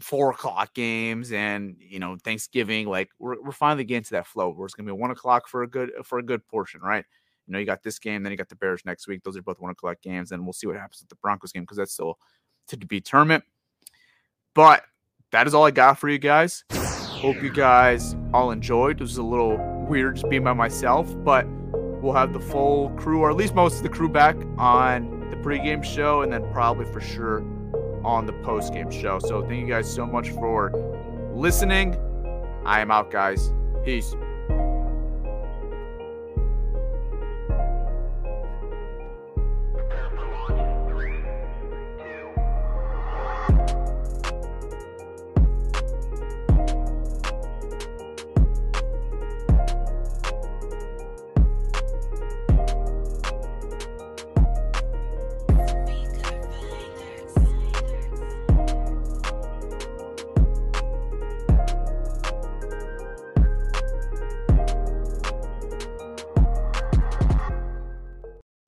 four 0.00 0.30
o'clock 0.30 0.74
games 0.74 1.30
and 1.30 1.76
you 1.78 1.98
know 1.98 2.16
Thanksgiving. 2.24 2.88
Like 2.88 3.10
we're 3.18 3.40
we're 3.42 3.52
finally 3.52 3.84
getting 3.84 4.04
to 4.04 4.10
that 4.12 4.26
flow 4.26 4.50
where 4.50 4.64
it's 4.64 4.74
gonna 4.74 4.86
be 4.86 4.98
one 4.98 5.10
o'clock 5.10 5.46
for 5.46 5.62
a 5.62 5.68
good 5.68 5.92
for 6.04 6.18
a 6.18 6.22
good 6.22 6.46
portion, 6.48 6.80
right? 6.80 7.04
You 7.46 7.52
know, 7.52 7.58
you 7.58 7.66
got 7.66 7.82
this 7.82 7.98
game, 7.98 8.22
then 8.22 8.32
you 8.32 8.38
got 8.38 8.48
the 8.48 8.56
Bears 8.56 8.82
next 8.86 9.06
week. 9.06 9.22
Those 9.22 9.36
are 9.36 9.42
both 9.42 9.60
one 9.60 9.70
o'clock 9.70 9.98
games, 10.02 10.32
and 10.32 10.42
we'll 10.42 10.54
see 10.54 10.66
what 10.66 10.76
happens 10.76 11.02
with 11.02 11.10
the 11.10 11.16
Broncos 11.16 11.52
game 11.52 11.62
because 11.64 11.76
that's 11.76 11.92
still 11.92 12.18
to 12.68 12.78
be 12.78 13.00
determined. 13.00 13.42
But 14.54 14.84
that 15.32 15.46
is 15.46 15.52
all 15.52 15.66
I 15.66 15.70
got 15.70 15.98
for 15.98 16.08
you 16.08 16.18
guys. 16.18 16.64
Hope 17.16 17.42
you 17.42 17.50
guys 17.50 18.14
all 18.34 18.50
enjoyed. 18.50 19.00
It 19.00 19.02
was 19.02 19.16
a 19.16 19.22
little 19.22 19.56
weird 19.88 20.16
just 20.16 20.28
being 20.28 20.44
by 20.44 20.52
myself, 20.52 21.12
but 21.24 21.46
we'll 22.02 22.12
have 22.12 22.32
the 22.32 22.40
full 22.40 22.90
crew, 22.90 23.20
or 23.20 23.30
at 23.30 23.36
least 23.36 23.54
most 23.54 23.78
of 23.78 23.82
the 23.82 23.88
crew, 23.88 24.08
back 24.08 24.36
on 24.58 25.28
the 25.30 25.36
pregame 25.36 25.82
show, 25.82 26.22
and 26.22 26.32
then 26.32 26.44
probably 26.52 26.84
for 26.92 27.00
sure 27.00 27.40
on 28.04 28.26
the 28.26 28.32
postgame 28.34 28.92
show. 28.92 29.18
So 29.18 29.40
thank 29.42 29.60
you 29.60 29.66
guys 29.66 29.92
so 29.92 30.04
much 30.06 30.28
for 30.30 30.70
listening. 31.34 31.96
I 32.64 32.80
am 32.80 32.90
out, 32.90 33.10
guys. 33.10 33.52
Peace. 33.84 34.14